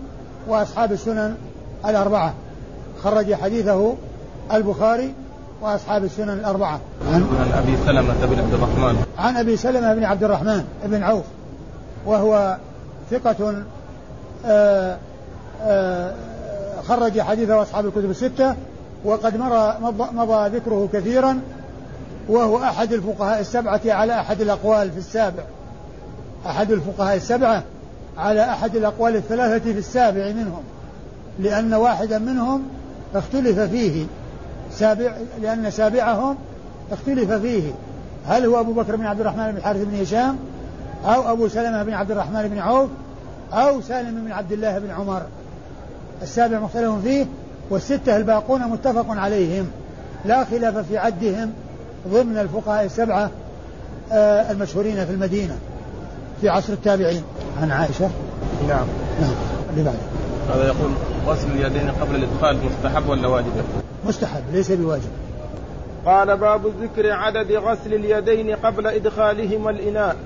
وأصحاب 0.48 0.92
السنن 0.92 1.34
الأربعة. 1.87 2.34
خرج 3.02 3.34
حديثه 3.34 3.94
البخاري 4.52 5.14
وأصحاب 5.62 6.04
السنن 6.04 6.30
الأربعة. 6.30 6.80
عن, 7.12 7.26
عن 7.40 7.52
أبي 7.52 7.76
سلمة 7.87 8.26
بن 8.26 8.38
عبد 8.38 8.54
الرحمن. 8.54 9.04
عن 9.18 9.37
أبي 9.37 9.57
سلمة 9.57 9.94
بن 9.94 10.04
عبد 10.04 10.24
الرحمن 10.24 10.64
بن 10.85 11.02
عوف 11.02 11.24
وهو 12.07 12.57
ثقة 13.11 13.62
آآ 14.46 14.96
آآ 15.62 16.14
خرج 16.88 17.20
حديثه 17.20 17.62
أصحاب 17.62 17.87
الكتب 17.87 18.11
الستة 18.11 18.57
وقد 19.04 19.37
مر 19.37 19.74
مضى 20.12 20.57
ذكره 20.57 20.88
كثيرا 20.92 21.40
وهو 22.28 22.62
أحد 22.62 22.92
الفقهاء 22.92 23.40
السبعة 23.40 23.80
على 23.87 24.20
أحد 24.20 24.40
الأقوال 24.40 24.90
في 24.90 24.98
السابع. 24.98 25.42
أحد 26.46 26.70
الفقهاء 26.70 27.16
السبعة 27.16 27.62
على 28.18 28.44
أحد 28.44 28.76
الأقوال 28.76 29.16
الثلاثة 29.16 29.72
في 29.72 29.78
السابع 29.78 30.33
منهم 30.33 30.62
لأن 31.38 31.74
واحدا 31.74 32.18
منهم 32.18 32.62
اختلف 33.14 33.61
فيه. 33.61 34.07
سابع 34.78 35.12
لأن 35.42 35.70
سابعهم 35.70 36.37
اختلف 36.92 37.32
فيه. 37.32 37.72
هل 38.26 38.46
هو 38.46 38.60
أبو 38.60 38.72
بكر 38.72 38.96
بن 38.96 39.06
عبد 39.06 39.20
الرحمن 39.20 39.50
بن 39.50 39.56
الحارث 39.56 39.84
بن 39.84 40.00
هشام 40.00 40.37
أو 41.04 41.32
أبو 41.32 41.48
سلمة 41.48 41.82
بن 41.82 41.94
عبد 41.94 42.10
الرحمن 42.10 42.48
بن 42.48 42.58
عوف 42.58 42.88
أو 43.52 43.80
سالم 43.80 44.24
بن 44.24 44.32
عبد 44.32 44.52
الله 44.52 44.78
بن 44.78 44.90
عمر؟ 44.90 45.22
السابع 46.22 46.58
مختلف 46.58 46.94
فيه 47.04 47.26
والستة 47.70 48.16
الباقون 48.16 48.60
متفق 48.60 49.06
عليهم. 49.08 49.66
لا 50.24 50.44
خلاف 50.44 50.78
في 50.78 50.98
عدهم 50.98 51.52
ضمن 52.08 52.38
الفقهاء 52.38 52.84
السبعة 52.84 53.30
آه، 54.12 54.50
المشهورين 54.50 55.04
في 55.06 55.12
المدينة. 55.12 55.56
في 56.40 56.48
عصر 56.48 56.72
التابعين. 56.72 57.22
عن 57.62 57.70
عائشة؟ 57.70 58.10
نعم. 58.68 58.87
نعم. 59.20 59.34
اللي 59.70 59.84
بعده. 59.84 60.13
هذا 60.50 60.66
يقول 60.66 60.90
غسل 61.26 61.46
اليدين 61.50 61.90
قبل 61.90 62.14
الإدخال 62.16 62.59
مستحب 62.64 63.09
ولا 63.09 63.28
واجب؟ 63.28 63.52
مستحب 64.04 64.42
ليس 64.52 64.72
بواجب. 64.72 65.11
قال 66.07 66.37
باب 66.37 66.66
ذكر 66.66 67.12
عدد 67.12 67.52
غسل 67.52 67.94
اليدين 67.94 68.57
قبل 68.57 68.87
إدخالهما 68.87 69.70
الإناء. 69.70 70.16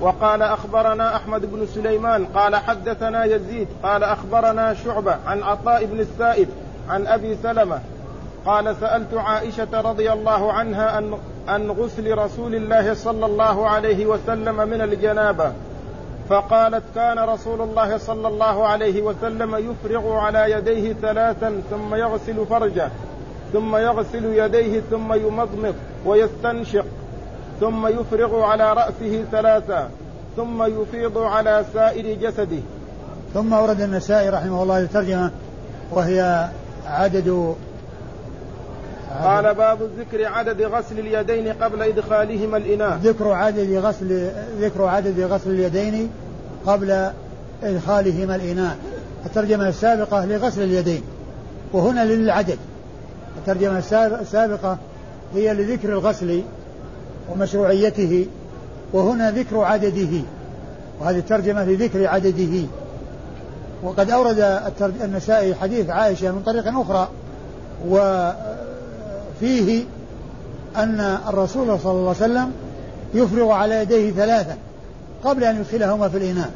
وقال 0.00 0.42
أخبرنا 0.42 1.16
أحمد 1.16 1.52
بن 1.52 1.66
سليمان 1.74 2.24
قال 2.24 2.56
حدثنا 2.56 3.24
يزيد 3.24 3.68
قال 3.82 4.04
أخبرنا 4.04 4.74
شعبة 4.74 5.16
عن 5.26 5.42
عطاء 5.42 5.84
بن 5.84 6.00
السائب 6.00 6.48
عن 6.88 7.06
أبي 7.06 7.36
سلمة 7.42 7.80
قال 8.46 8.76
سألت 8.80 9.14
عائشة 9.14 9.80
رضي 9.80 10.12
الله 10.12 10.52
عنها 10.52 10.90
عن 10.90 11.14
عن 11.48 11.70
غسل 11.70 12.18
رسول 12.18 12.54
الله 12.54 12.94
صلى 12.94 13.26
الله 13.26 13.68
عليه 13.68 14.06
وسلم 14.06 14.68
من 14.68 14.80
الجنابة. 14.80 15.52
فقالت 16.28 16.82
كان 16.94 17.18
رسول 17.18 17.60
الله 17.60 17.98
صلى 17.98 18.28
الله 18.28 18.66
عليه 18.66 19.02
وسلم 19.02 19.56
يفرغ 19.56 20.12
على 20.12 20.50
يديه 20.50 20.92
ثلاثا 20.92 21.62
ثم 21.70 21.94
يغسل 21.94 22.46
فرجه 22.46 22.90
ثم 23.52 23.76
يغسل 23.76 24.24
يديه 24.24 24.82
ثم 24.90 25.12
يمضمض 25.12 25.74
ويستنشق 26.06 26.84
ثم 27.60 27.86
يفرغ 27.86 28.42
على 28.42 28.72
رأسه 28.72 29.24
ثلاثا 29.32 29.90
ثم 30.36 30.62
يفيض 30.62 31.18
على 31.18 31.64
سائر 31.74 32.18
جسده. 32.20 32.62
ثم 33.34 33.52
ورد 33.52 33.80
النسائي 33.80 34.28
رحمه 34.28 34.62
الله 34.62 34.80
الترجمة 34.80 35.30
وهي 35.92 36.48
عدد 36.86 37.54
قال 39.24 39.54
باب 39.54 39.78
ذكر 39.98 40.24
عدد 40.24 40.62
غسل 40.62 40.98
اليدين 40.98 41.52
قبل 41.52 41.82
إدخالهما 41.82 42.56
الإناء 42.56 42.98
ذكر 43.02 43.32
عدد 43.32 43.72
غسل 43.72 44.30
ذكر 44.60 44.84
عدد 44.84 45.20
غسل 45.20 45.50
اليدين 45.50 46.10
قبل 46.66 47.10
إدخالهما 47.62 48.36
الإناء 48.36 48.76
الترجمة 49.26 49.68
السابقة 49.68 50.24
لغسل 50.24 50.62
اليدين 50.62 51.02
وهنا 51.72 52.04
للعدد. 52.04 52.58
الترجمة 53.38 53.78
السابقة 54.20 54.78
هي 55.34 55.54
لذكر 55.54 55.88
الغسل 55.88 56.42
ومشروعيته 57.32 58.26
وهنا 58.92 59.30
ذكر 59.30 59.60
عدده. 59.60 60.22
وهذه 61.00 61.18
الترجمة 61.18 61.64
لذكر 61.64 62.06
عدده. 62.06 62.66
وقد 63.82 64.10
أورد 64.10 64.60
النسائي 64.80 65.54
حديث 65.54 65.90
عائشة 65.90 66.30
من 66.32 66.42
طريق 66.42 66.78
أخرى 66.78 67.08
وفيه 69.36 69.84
أن 70.76 71.00
الرسول 71.28 71.80
صلى 71.80 71.92
الله 71.92 72.14
عليه 72.20 72.32
وسلم 72.32 72.52
يفرغ 73.14 73.50
على 73.50 73.74
يديه 73.74 74.10
ثلاثا 74.10 74.56
قبل 75.24 75.44
أن 75.44 75.56
يدخلهما 75.56 76.08
في 76.08 76.16
الإناء. 76.16 76.50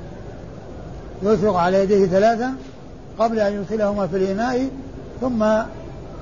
يفرغ 1.22 1.56
على 1.56 1.82
يديه 1.82 2.06
ثلاثا 2.06 2.54
قبل 3.18 3.40
أن 3.40 3.52
يدخلهما 3.52 4.06
في 4.06 4.16
الإناء 4.16 4.68
ثم 5.20 5.44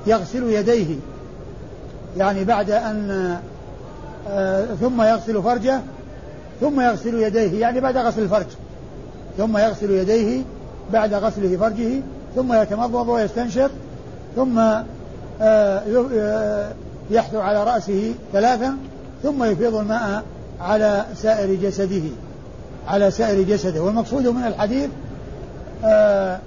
يغسل 0.06 0.42
يديه. 0.42 0.96
يعني 2.16 2.44
بعد 2.44 2.70
أن 2.70 3.36
آه 4.28 4.66
ثم 4.80 5.02
يغسل 5.02 5.42
فرجه 5.42 5.80
ثم 6.60 6.80
يغسل 6.80 7.14
يديه 7.14 7.60
يعني 7.60 7.80
بعد 7.80 7.96
غسل 7.96 8.22
الفرج. 8.22 8.46
ثم 9.38 9.58
يغسل 9.58 9.90
يديه 9.90 10.42
بعد 10.92 11.14
غسله 11.14 11.56
فرجه 11.56 12.00
ثم 12.36 12.52
يتمضمض 12.52 13.08
ويستنشق 13.08 13.70
ثم 14.36 14.60
يحثو 17.10 17.40
على 17.40 17.64
رأسه 17.64 18.14
ثلاثا 18.32 18.76
ثم 19.22 19.44
يفيض 19.44 19.74
الماء 19.74 20.22
على 20.60 21.04
سائر 21.14 21.54
جسده. 21.54 22.02
على 22.88 23.10
سائر 23.10 23.42
جسده. 23.42 23.82
والمقصود 23.82 24.26
من 24.26 24.44
الحديث 24.44 24.90
آه 25.84 26.38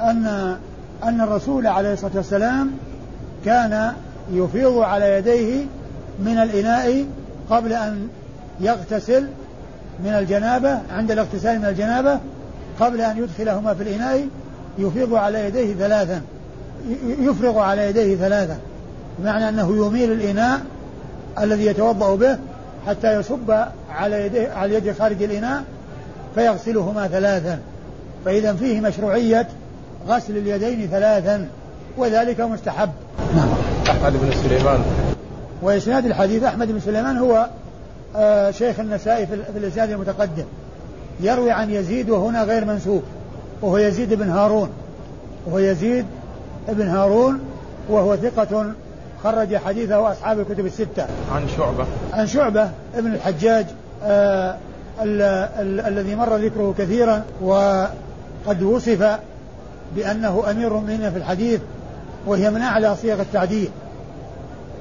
أن 0.00 0.56
أن 1.04 1.20
الرسول 1.20 1.66
عليه 1.66 1.92
الصلاة 1.92 2.12
والسلام 2.14 2.70
كان 3.44 3.92
يفيض 4.32 4.78
على 4.78 5.18
يديه 5.18 5.64
من 6.18 6.38
الإناء 6.38 7.06
قبل 7.50 7.72
أن 7.72 8.08
يغتسل 8.60 9.26
من 10.04 10.10
الجنابة 10.10 10.78
عند 10.90 11.10
الاغتسال 11.10 11.58
من 11.58 11.64
الجنابة 11.64 12.18
قبل 12.80 13.00
أن 13.00 13.18
يدخلهما 13.18 13.74
في 13.74 13.82
الإناء 13.82 14.28
يفيض 14.78 15.14
على 15.14 15.44
يديه 15.44 15.74
ثلاثا. 15.74 16.22
يفرغ 17.20 17.58
على 17.58 17.88
يديه 17.88 18.16
ثلاثا 18.16 18.58
بمعنى 19.18 19.48
أنه 19.48 19.86
يميل 19.86 20.12
الإناء 20.12 20.60
الذي 21.40 21.66
يتوضأ 21.66 22.14
به 22.14 22.38
حتى 22.86 23.20
يصب 23.20 23.50
على 23.90 24.26
يديه 24.26 24.52
على 24.52 24.78
اليد 24.78 24.98
خارج 24.98 25.22
الإناء 25.22 25.64
فيغسلهما 26.34 27.08
ثلاثا. 27.08 27.58
فإذا 28.24 28.54
فيه 28.54 28.80
مشروعية 28.80 29.48
غسل 30.08 30.36
اليدين 30.36 30.88
ثلاثا 30.90 31.48
وذلك 31.96 32.40
مستحب. 32.40 32.90
نعم. 33.36 33.48
أحمد 33.88 34.12
بن 34.12 34.32
سليمان. 34.42 34.80
وإسناد 35.62 36.06
الحديث 36.06 36.42
أحمد 36.42 36.72
بن 36.72 36.80
سليمان 36.80 37.16
هو 37.16 37.46
آه 38.16 38.50
شيخ 38.50 38.80
النسائي 38.80 39.26
في 39.26 39.34
الإسناد 39.56 39.90
المتقدم. 39.90 40.44
يروي 41.20 41.50
عن 41.50 41.70
يزيد 41.70 42.10
وهنا 42.10 42.42
غير 42.42 42.64
منسوب 42.64 43.02
وهو 43.62 43.78
يزيد 43.78 44.14
بن 44.14 44.30
هارون 44.30 44.70
وهو 45.46 45.58
يزيد 45.58 46.06
بن 46.72 46.88
هارون 46.88 47.40
وهو 47.88 48.16
ثقة 48.16 48.72
خرج 49.24 49.56
حديثه 49.56 50.12
أصحاب 50.12 50.40
الكتب 50.40 50.66
الستة. 50.66 51.06
عن 51.34 51.48
شعبة. 51.56 51.86
عن 52.12 52.26
شعبة 52.26 52.70
ابن 52.94 53.14
الحجاج 53.14 53.66
آه 54.04 54.56
ال 55.02 55.22
ال 55.58 55.80
الذي 55.80 56.14
مر 56.14 56.36
ذكره 56.36 56.74
كثيرا 56.78 57.24
وقد 57.40 58.62
وصف 58.62 59.18
بأنه 59.96 60.44
أمير 60.50 60.68
المؤمنين 60.68 61.10
في 61.10 61.16
الحديث 61.16 61.60
وهي 62.26 62.50
من 62.50 62.60
أعلى 62.60 62.96
صيغ 62.96 63.20
التعديل. 63.20 63.70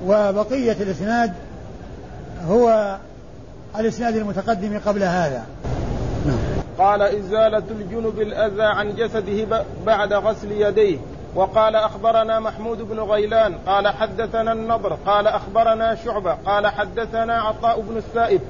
وبقية 0.05 0.75
الإسناد 0.81 1.33
هو 2.47 2.97
الإسناد 3.79 4.15
المتقدم 4.15 4.79
قبل 4.85 5.03
هذا. 5.03 5.43
نعم. 6.25 6.37
قال 6.77 7.01
إزالة 7.01 7.63
الجنب 7.71 8.19
الأذى 8.19 8.63
عن 8.63 8.95
جسده 8.95 9.63
بعد 9.85 10.13
غسل 10.13 10.51
يديه. 10.51 10.97
وقال 11.35 11.75
أخبرنا 11.75 12.39
محمود 12.39 12.81
بن 12.81 12.99
غيلان 12.99 13.57
قال 13.67 13.87
حدثنا 13.87 14.51
النضر 14.51 14.97
قال 15.05 15.27
أخبرنا 15.27 15.95
شعبة 15.95 16.33
قال 16.33 16.67
حدثنا 16.67 17.41
عطاء 17.41 17.81
بن 17.81 17.97
السائب 17.97 18.41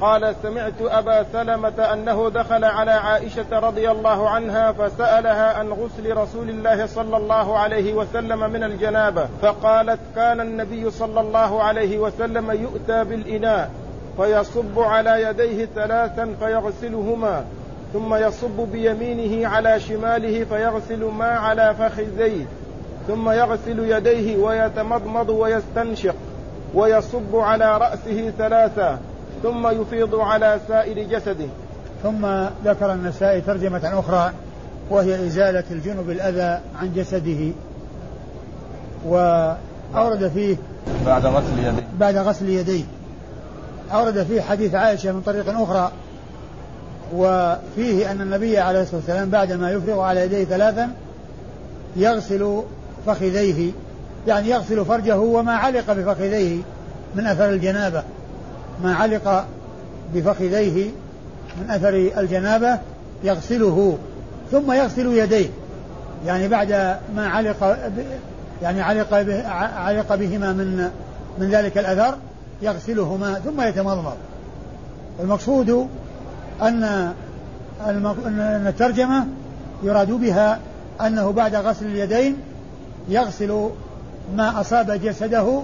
قال 0.00 0.34
سمعت 0.42 0.80
أبا 0.80 1.22
سلمة 1.32 1.92
أنه 1.92 2.30
دخل 2.30 2.64
على 2.64 2.90
عائشة 2.90 3.58
رضي 3.58 3.90
الله 3.90 4.28
عنها 4.30 4.72
فسألها 4.72 5.58
عن 5.58 5.68
غسل 5.68 6.16
رسول 6.16 6.50
الله 6.50 6.86
صلى 6.86 7.16
الله 7.16 7.58
عليه 7.58 7.94
وسلم 7.94 8.50
من 8.50 8.64
الجنابة 8.64 9.28
فقالت 9.42 10.00
كان 10.14 10.40
النبي 10.40 10.90
صلى 10.90 11.20
الله 11.20 11.62
عليه 11.62 11.98
وسلم 11.98 12.50
يؤتى 12.50 13.04
بالإناء 13.04 13.70
فيصب 14.16 14.78
على 14.78 15.22
يديه 15.22 15.68
ثلاثا 15.74 16.34
فيغسلهما. 16.40 17.44
ثم 17.92 18.14
يصب 18.14 18.68
بيمينه 18.72 19.48
على 19.48 19.80
شماله 19.80 20.44
فيغسل 20.44 21.04
ما 21.04 21.26
على 21.26 21.74
فخذيه 21.78 22.46
ثم 23.08 23.30
يغسل 23.30 23.78
يديه 23.78 24.36
ويتمضمض 24.36 25.28
ويستنشق 25.28 26.14
ويصب 26.74 27.36
على 27.36 27.78
رأسه 27.78 28.32
ثلاثا. 28.38 28.98
ثم 29.42 29.68
يفيض 29.68 30.14
على 30.14 30.60
سائر 30.68 31.08
جسده. 31.08 31.48
ثم 32.02 32.26
ذكر 32.64 32.92
النسائي 32.92 33.40
ترجمة 33.40 33.98
أخرى 33.98 34.32
وهي 34.90 35.26
إزالة 35.26 35.64
الجنب 35.70 36.10
الأذى 36.10 36.60
عن 36.80 36.92
جسده. 36.96 37.52
وأورد 39.06 40.30
فيه 40.34 40.56
بعد 41.06 41.26
غسل 41.26 41.58
يديه. 41.58 41.86
بعد 41.98 42.16
غسل 42.16 42.48
يديه. 42.48 42.84
أورد 43.92 44.22
فيه 44.22 44.40
حديث 44.40 44.74
عائشة 44.74 45.12
من 45.12 45.20
طريق 45.20 45.60
أخرى 45.60 45.92
وفيه 47.14 48.10
أن 48.10 48.20
النبي 48.20 48.58
عليه 48.58 48.82
الصلاة 48.82 48.96
والسلام 48.96 49.30
بعدما 49.30 49.70
يفرغ 49.70 50.00
على 50.00 50.20
يديه 50.20 50.44
ثلاثا 50.44 50.90
يغسل 51.96 52.62
فخذيه 53.06 53.72
يعني 54.26 54.48
يغسل 54.50 54.84
فرجه 54.84 55.18
وما 55.18 55.52
علق 55.52 55.92
بفخذيه 55.92 56.62
من 57.14 57.26
أثر 57.26 57.50
الجنابة. 57.50 58.02
ما 58.82 58.94
علق 58.94 59.44
بفخذيه 60.14 60.90
من 61.60 61.70
أثر 61.70 62.10
الجنابة 62.18 62.78
يغسله 63.24 63.98
ثم 64.50 64.72
يغسل 64.72 65.06
يديه. 65.06 65.48
يعني 66.26 66.48
بعد 66.48 66.70
ما 67.16 67.28
علق 67.28 67.78
يعني 68.62 68.82
علق 68.82 69.22
به 69.22 69.48
علق 69.48 70.14
بهما 70.14 70.52
من 70.52 70.90
من 71.38 71.50
ذلك 71.50 71.78
الأثر 71.78 72.16
يغسلهما 72.62 73.34
ثم 73.34 73.60
يتمضمض. 73.60 74.16
المقصود 75.20 75.88
أن 76.62 77.12
أن 77.86 78.66
الترجمة 78.66 79.26
يراد 79.82 80.10
بها 80.10 80.58
أنه 81.00 81.30
بعد 81.32 81.54
غسل 81.54 81.86
اليدين 81.86 82.36
يغسل 83.08 83.70
ما 84.36 84.60
أصاب 84.60 84.90
جسده 84.90 85.62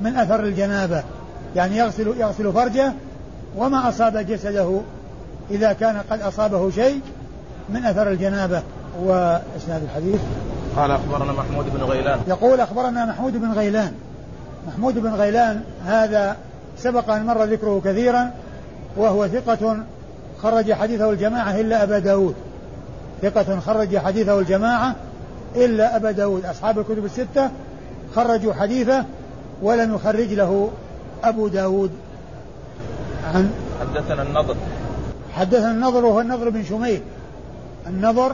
من 0.00 0.16
أثر 0.16 0.44
الجنابة. 0.44 1.02
يعني 1.56 1.76
يغسل 1.76 2.14
يغسل 2.18 2.52
فرجه 2.52 2.92
وما 3.56 3.88
أصاب 3.88 4.16
جسده 4.16 4.80
إذا 5.50 5.72
كان 5.72 6.00
قد 6.10 6.20
أصابه 6.20 6.70
شيء 6.70 7.00
من 7.68 7.84
أثر 7.84 8.08
الجنابة. 8.08 8.62
وإسناد 9.02 9.82
الحديث؟ 9.82 10.20
قال 10.76 10.90
أخبرنا 10.90 11.32
محمود 11.32 11.64
بن 11.74 11.82
غيلان. 11.82 12.20
يقول 12.28 12.60
أخبرنا 12.60 13.04
محمود 13.04 13.36
بن 13.36 13.52
غيلان. 13.52 13.92
محمود 14.68 14.98
بن 14.98 15.10
غيلان 15.10 15.60
هذا 15.86 16.36
سبق 16.78 17.10
أن 17.10 17.26
مر 17.26 17.44
ذكره 17.44 17.80
كثيرا 17.84 18.30
وهو 18.96 19.28
ثقة 19.28 19.76
خرج 20.42 20.72
حديثه 20.72 21.10
الجماعة 21.10 21.60
إلا 21.60 21.82
أبا 21.82 21.98
داود. 21.98 22.34
ثقة 23.22 23.60
خرج 23.60 23.98
حديثه 23.98 24.38
الجماعة 24.38 24.94
إلا 25.56 25.96
أبا 25.96 26.10
داود. 26.10 26.44
أصحاب 26.44 26.78
الكتب 26.78 27.04
الستة 27.04 27.50
خرجوا 28.14 28.52
حديثه 28.52 29.04
ولم 29.62 29.94
يخرج 29.94 30.32
له 30.32 30.70
أبو 31.24 31.48
داود. 31.48 31.90
عن 33.34 33.50
حدثنا 33.80 34.22
النضر. 34.22 34.56
حدثنا 35.34 35.70
النضر 35.70 36.04
وهو 36.04 36.20
النضر 36.20 36.50
بن 36.50 36.64
شميل 36.64 37.02
النضر 37.86 38.32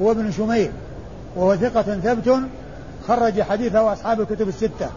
هو 0.00 0.12
ابن 0.12 0.32
شميل 0.32 0.70
وهو 1.36 1.56
ثقة 1.56 1.82
ثبت 1.82 2.40
خرج 3.08 3.42
حديثه 3.42 3.92
أصحاب 3.92 4.20
الكتب 4.20 4.48
الستة. 4.48 4.88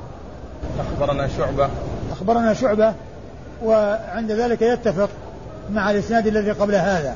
أخبرنا 0.80 1.28
شعبة. 1.38 1.70
أخبرنا 2.12 2.54
شعبة 2.54 2.94
وعند 3.64 4.32
ذلك 4.32 4.62
يتفق. 4.62 5.10
مع 5.72 5.92
الإسناد 5.92 6.28
الذي 6.28 6.52
قبل 6.52 6.76
هذا. 6.76 7.16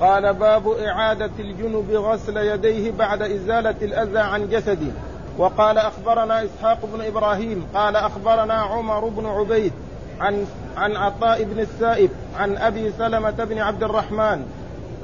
قال 0.00 0.34
باب 0.34 0.68
إعادة 0.68 1.30
الجنب 1.38 1.90
غسل 1.90 2.36
يديه 2.36 2.90
بعد 2.90 3.22
إزالة 3.22 3.74
الأذى 3.82 4.18
عن 4.18 4.48
جسده. 4.48 4.92
وقال 5.38 5.78
أخبرنا 5.78 6.44
إسحاق 6.44 6.78
بن 6.94 7.04
إبراهيم 7.04 7.66
قال 7.74 7.96
أخبرنا 7.96 8.54
عمر 8.54 9.08
بن 9.08 9.26
عبيد 9.26 9.72
عن 10.20 10.46
عن 10.76 10.96
عطاء 10.96 11.44
بن 11.44 11.60
السائب 11.60 12.10
عن 12.38 12.56
أبي 12.56 12.92
سلمة 12.98 13.30
بن 13.30 13.58
عبد 13.58 13.82
الرحمن 13.82 14.46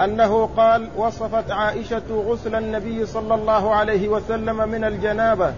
أنه 0.01 0.47
قال 0.57 0.89
وصفت 0.97 1.51
عائشة 1.51 2.03
غسل 2.11 2.55
النبي 2.55 3.07
صلى 3.07 3.35
الله 3.35 3.75
عليه 3.75 4.09
وسلم 4.09 4.69
من 4.69 4.85
الجنابة 4.85 5.53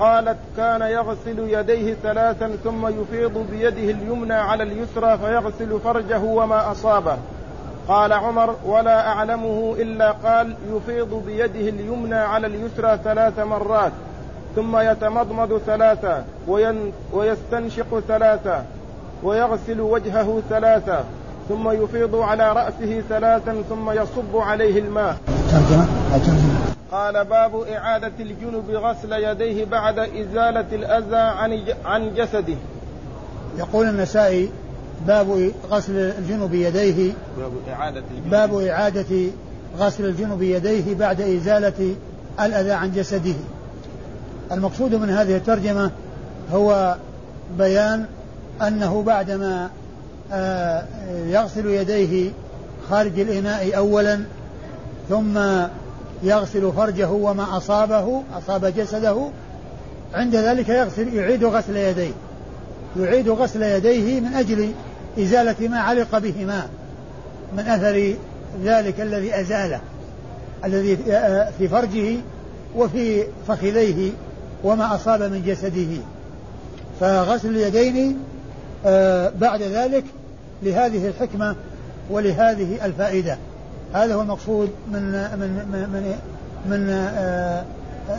قالت 0.00 0.36
كان 0.56 0.82
يغسل 0.82 1.38
يديه 1.38 1.94
ثلاثا 2.02 2.56
ثم 2.64 2.86
يفيض 2.86 3.46
بيده 3.50 3.90
اليمنى 3.90 4.34
على 4.34 4.62
اليسرى 4.62 5.18
فيغسل 5.18 5.80
فرجه 5.80 6.20
وما 6.20 6.72
أصابه. 6.72 7.16
قال 7.88 8.12
عمر 8.12 8.54
ولا 8.66 9.08
أعلمه 9.08 9.74
إلا 9.78 10.10
قال 10.10 10.54
يفيض 10.72 11.22
بيده 11.26 11.68
اليمنى 11.68 12.14
على 12.14 12.46
اليسرى 12.46 12.98
ثلاث 13.04 13.38
مرات 13.38 13.92
ثم 14.56 14.76
يتمضمض 14.76 15.58
ثلاثا 15.66 16.24
ويستنشق 17.12 18.00
ثلاثا 18.08 18.64
ويغسل 19.22 19.80
وجهه 19.80 20.42
ثلاثا 20.50 21.04
ثم 21.48 21.70
يفيض 21.70 22.16
على 22.16 22.52
رأسه 22.52 23.02
ثلاثا 23.08 23.62
ثم 23.68 23.90
يصب 23.90 24.36
عليه 24.36 24.78
الماء. 24.78 25.16
قال 26.92 27.24
باب 27.24 27.54
إعادة 27.54 28.12
الجنب 28.20 28.70
غسل 28.70 29.12
يديه 29.12 29.64
بعد 29.64 29.98
إزالة 29.98 30.66
الأذى 30.72 31.16
عن 31.16 31.64
عن 31.84 32.14
جسده. 32.14 32.56
يقول 33.58 33.88
النسائي 33.88 34.50
باب 35.06 35.52
غسل 35.70 35.96
الجنب 35.96 36.54
يديه 36.54 37.12
باب 37.38 37.52
إعادة 37.72 38.02
الجنب. 38.10 38.30
باب 38.30 38.54
إعادة 38.54 39.30
غسل 39.78 40.04
الجنب 40.04 40.42
يديه 40.42 40.94
بعد 40.94 41.20
إزالة 41.20 41.94
الأذى 42.40 42.72
عن 42.72 42.92
جسده. 42.92 43.34
المقصود 44.52 44.94
من 44.94 45.10
هذه 45.10 45.36
الترجمة 45.36 45.90
هو 46.52 46.96
بيان 47.58 48.04
أنه 48.62 49.02
بعدما 49.02 49.70
آه، 50.32 50.84
يغسل 51.26 51.66
يديه 51.66 52.30
خارج 52.90 53.20
الإناء 53.20 53.76
أولا 53.76 54.20
ثم 55.08 55.38
يغسل 56.22 56.72
فرجه 56.72 57.10
وما 57.10 57.56
أصابه 57.56 58.22
أصاب 58.38 58.64
جسده. 58.64 59.28
عند 60.14 60.36
ذلك 60.36 60.68
يغسل 60.68 61.14
يعيد 61.14 61.44
غسل 61.44 61.76
يديه. 61.76 62.12
يعيد 63.00 63.28
غسل 63.28 63.62
يديه 63.62 64.20
من 64.20 64.34
أجل 64.34 64.72
إزالة 65.18 65.68
ما 65.68 65.78
علق 65.80 66.18
بهما 66.18 66.68
من 67.56 67.66
أثر 67.66 68.14
ذلك 68.64 69.00
الذي 69.00 69.40
أزاله 69.40 69.80
الذي 70.64 70.96
في 71.58 71.68
فرجه 71.68 72.16
وفي 72.76 73.24
فخذيه 73.48 74.10
وما 74.64 74.94
أصاب 74.94 75.22
من 75.22 75.42
جسده. 75.46 76.02
فغسل 77.00 77.48
اليدين 77.48 78.18
آه، 78.86 79.32
بعد 79.40 79.62
ذلك 79.62 80.04
لهذه 80.62 81.08
الحكمة 81.08 81.56
ولهذه 82.10 82.84
الفائدة. 82.84 83.38
هذا 83.94 84.14
هو 84.14 84.22
المقصود 84.22 84.70
من 84.92 85.02
من 85.12 85.50
من 85.72 86.18
من 86.66 86.88
آه، 86.90 87.64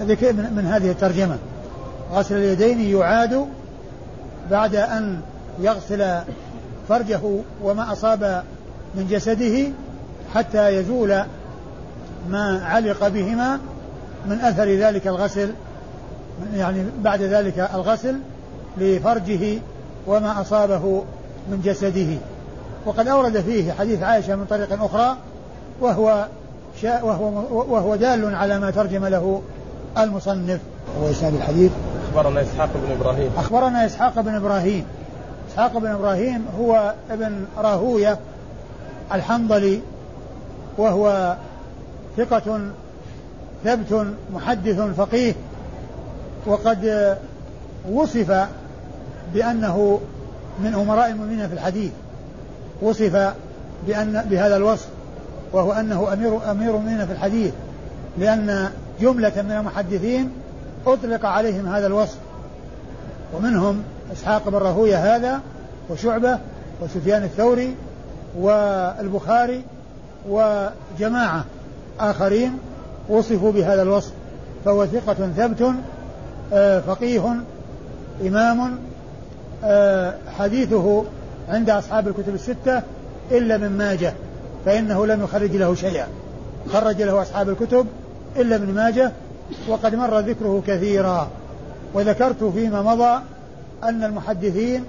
من, 0.01 0.53
من 0.55 0.65
هذه 0.65 0.91
الترجمة. 0.91 1.37
غسل 2.13 2.35
اليدين 2.35 2.79
يعاد 2.79 3.45
بعد 4.51 4.75
أن 4.75 5.19
يغسل 5.59 6.19
فرجه 6.89 7.19
وما 7.63 7.91
أصاب 7.91 8.43
من 8.95 9.07
جسده 9.07 9.67
حتى 10.35 10.69
يزول 10.69 11.23
ما 12.29 12.61
علق 12.65 13.07
بهما 13.07 13.59
من 14.25 14.39
أثر 14.39 14.69
ذلك 14.69 15.07
الغسل 15.07 15.53
يعني 16.55 16.83
بعد 17.01 17.21
ذلك 17.21 17.69
الغسل 17.73 18.15
لفرجه 18.77 19.59
وما 20.07 20.41
أصابه 20.41 21.03
من 21.51 21.61
جسده. 21.65 22.17
وقد 22.85 23.07
أورد 23.07 23.41
فيه 23.41 23.71
حديث 23.71 24.03
عائشة 24.03 24.35
من 24.35 24.45
طريق 24.45 24.83
أخرى 24.83 25.17
وهو 25.81 26.27
وهو 26.83 27.43
وهو 27.73 27.95
دال 27.95 28.35
على 28.35 28.59
ما 28.59 28.71
ترجم 28.71 29.05
له 29.05 29.41
المصنف. 29.97 30.59
هو 31.01 31.09
إسناد 31.09 31.33
الحديث. 31.33 31.71
أخبرنا 32.09 32.41
إسحاق 32.41 32.69
بن 32.75 32.91
إبراهيم. 32.91 33.31
أخبرنا 33.37 33.85
إسحاق 33.85 34.21
بن 34.21 34.35
إبراهيم. 34.35 34.85
إسحاق 35.51 35.77
بن 35.77 35.87
إبراهيم 35.87 36.45
هو 36.59 36.93
ابن 37.11 37.45
راهوية 37.57 38.19
الحنظلي 39.13 39.81
وهو 40.77 41.35
ثقة 42.17 42.59
ثبت 43.63 44.05
محدث 44.33 44.79
فقيه 44.79 45.33
وقد 46.47 47.17
وصف 47.91 48.47
بأنه 49.33 49.99
من 50.59 50.73
أمراء 50.73 51.09
المؤمنين 51.09 51.47
في 51.47 51.53
الحديث. 51.53 51.91
وصف 52.81 53.33
بأن 53.87 54.25
بهذا 54.29 54.57
الوصف. 54.57 54.87
وهو 55.55 55.71
أنه 55.71 56.13
أمير 56.13 56.51
أمير 56.51 56.69
المؤمنين 56.69 57.05
في 57.05 57.11
الحديث 57.11 57.53
لأن 58.17 58.69
جملة 59.01 59.41
من 59.41 59.51
المحدثين 59.51 60.31
أطلق 60.87 61.25
عليهم 61.25 61.67
هذا 61.67 61.87
الوصف 61.87 62.17
ومنهم 63.33 63.83
إسحاق 64.13 64.49
بن 64.49 64.57
راهوية 64.57 65.15
هذا 65.15 65.41
وشعبة 65.89 66.39
وسفيان 66.81 67.23
الثوري 67.23 67.75
والبخاري 68.37 69.61
وجماعة 70.29 71.45
آخرين 71.99 72.57
وصفوا 73.09 73.51
بهذا 73.51 73.81
الوصف 73.81 74.11
فهو 74.65 74.85
ثقة 74.85 75.13
ثبت 75.13 75.73
آه، 76.53 76.79
فقيه 76.79 77.35
إمام 78.21 78.79
آه، 79.63 80.15
حديثه 80.39 81.03
عند 81.49 81.69
أصحاب 81.69 82.07
الكتب 82.07 82.33
الستة 82.33 82.81
إلا 83.31 83.57
من 83.57 83.77
ماجه. 83.77 84.13
فإنه 84.65 85.05
لم 85.05 85.23
يخرج 85.23 85.55
له 85.55 85.75
شيئا. 85.75 86.07
خرج 86.73 87.01
له 87.01 87.21
أصحاب 87.21 87.49
الكتب 87.49 87.87
إلا 88.37 88.55
ابن 88.55 88.73
ماجه 88.73 89.11
وقد 89.67 89.95
مر 89.95 90.19
ذكره 90.19 90.63
كثيرا. 90.67 91.27
وذكرت 91.93 92.43
فيما 92.43 92.81
مضى 92.81 93.21
أن 93.83 94.03
المحدثين 94.03 94.83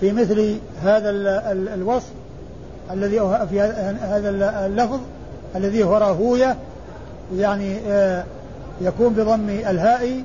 في 0.00 0.12
مثل 0.12 0.56
هذا 0.82 1.10
الوصف 1.74 2.10
الذي 2.90 3.20
في 3.50 3.60
هذا 4.00 4.30
اللفظ 4.66 5.00
الذي 5.56 5.84
هو 5.84 5.96
راهوية 5.96 6.56
يعني 7.36 7.78
آه، 7.88 8.24
يكون 8.80 9.12
بضم 9.12 9.48
الهاء 9.48 10.22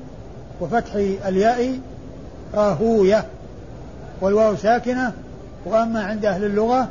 وفتح 0.60 0.94
الياء 1.26 1.78
راهوية 2.54 3.24
والواو 4.20 4.56
ساكنة 4.56 5.12
وأما 5.66 6.04
عند 6.04 6.24
أهل 6.24 6.44
اللغة 6.44 6.88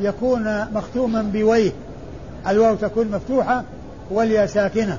فيكون 0.00 0.72
مختوما 0.74 1.22
بويه. 1.22 1.72
الواو 2.48 2.74
تكون 2.74 3.10
مفتوحة 3.10 3.64
والياء 4.10 4.46
ساكنة. 4.46 4.98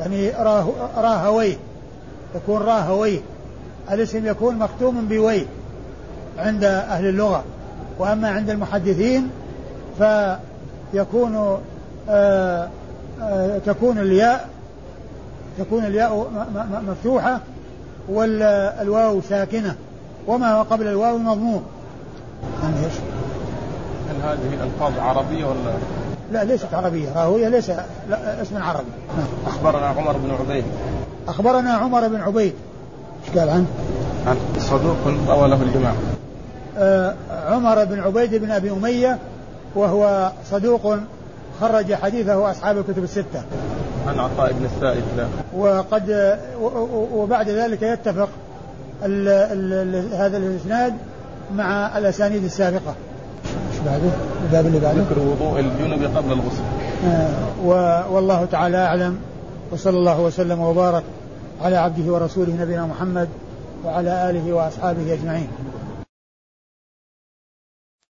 يعني 0.00 0.30
راه 0.30 0.68
راهويه 0.96 1.56
يكون 2.34 2.62
راهويه 2.62 3.20
الاسم 3.90 4.26
يكون 4.26 4.58
مختوما 4.58 5.00
بويه 5.00 5.46
عند 6.38 6.64
أهل 6.64 7.08
اللغة. 7.08 7.44
وأما 7.98 8.30
عند 8.30 8.50
المحدثين 8.50 9.30
فيكون 9.98 11.36
آآ 11.36 11.58
آه، 12.08 12.68
آآ 13.20 13.56
آه، 13.56 13.58
تكون 13.58 13.98
الياء 13.98 14.48
تكون 15.58 15.84
الياء 15.84 16.30
مفتوحة 16.88 17.40
والواو 18.08 19.20
ساكنة. 19.28 19.76
وما 20.26 20.62
قبل 20.62 20.86
الواو 20.86 21.18
مضموم 21.18 21.62
يعني 22.62 22.84
إيش؟ 22.84 22.94
هل 22.94 23.21
هذه 24.22 24.54
الألفاظ 24.54 24.98
عربية 24.98 25.44
ولا؟ 25.44 25.74
لا 26.32 26.44
ليست 26.44 26.74
عربية 26.74 27.08
راهوية 27.16 27.48
ليس 27.48 27.70
اسم 28.12 28.62
عربي. 28.62 28.90
أخبرنا 29.46 29.86
عمر 29.86 30.12
بن 30.12 30.30
عبيد. 30.40 30.64
أخبرنا 31.28 31.72
عمر 31.72 32.08
بن 32.08 32.20
عبيد. 32.20 32.54
إيش 33.28 33.38
قال 33.38 33.48
عنه؟ 33.48 33.66
عن 34.26 34.36
صدوق 34.58 34.96
روى 35.28 35.48
له 35.48 35.62
الجماعة 35.62 35.94
آه 36.78 37.14
عمر 37.48 37.84
بن 37.84 38.00
عبيد 38.00 38.34
بن 38.34 38.50
أبي 38.50 38.70
أمية 38.70 39.18
وهو 39.74 40.32
صدوق 40.50 40.96
خرج 41.60 41.94
حديثه 41.94 42.50
أصحاب 42.50 42.78
الكتب 42.78 43.04
الستة. 43.04 43.42
عن 44.08 44.18
عطاء 44.18 44.52
بن 44.52 44.64
السائب 44.64 45.02
لا. 45.16 45.26
وقد 45.56 46.38
وبعد 47.14 47.48
ذلك 47.48 47.82
يتفق 47.82 48.28
ال 49.04 49.28
ال 49.28 50.14
هذا 50.14 50.36
الإسناد 50.36 50.94
مع 51.54 51.98
الأسانيد 51.98 52.44
السابقة. 52.44 52.94
بعده؟ 53.86 54.10
الباب 54.46 54.66
اللي 54.66 54.80
بعده 54.80 55.00
ذكر 55.02 55.18
وضوء 55.18 55.60
الجنب 55.60 56.16
قبل 56.16 56.32
الغسل 56.32 56.62
آه 57.06 58.10
والله 58.12 58.44
تعالى 58.44 58.76
أعلم 58.76 59.18
وصلى 59.72 59.98
الله 59.98 60.20
وسلم 60.20 60.60
وبارك 60.60 61.02
على 61.62 61.76
عبده 61.76 62.12
ورسوله 62.12 62.56
نبينا 62.60 62.86
محمد 62.86 63.28
وعلى 63.84 64.30
آله 64.30 64.52
وأصحابه 64.52 65.12
أجمعين 65.14 65.48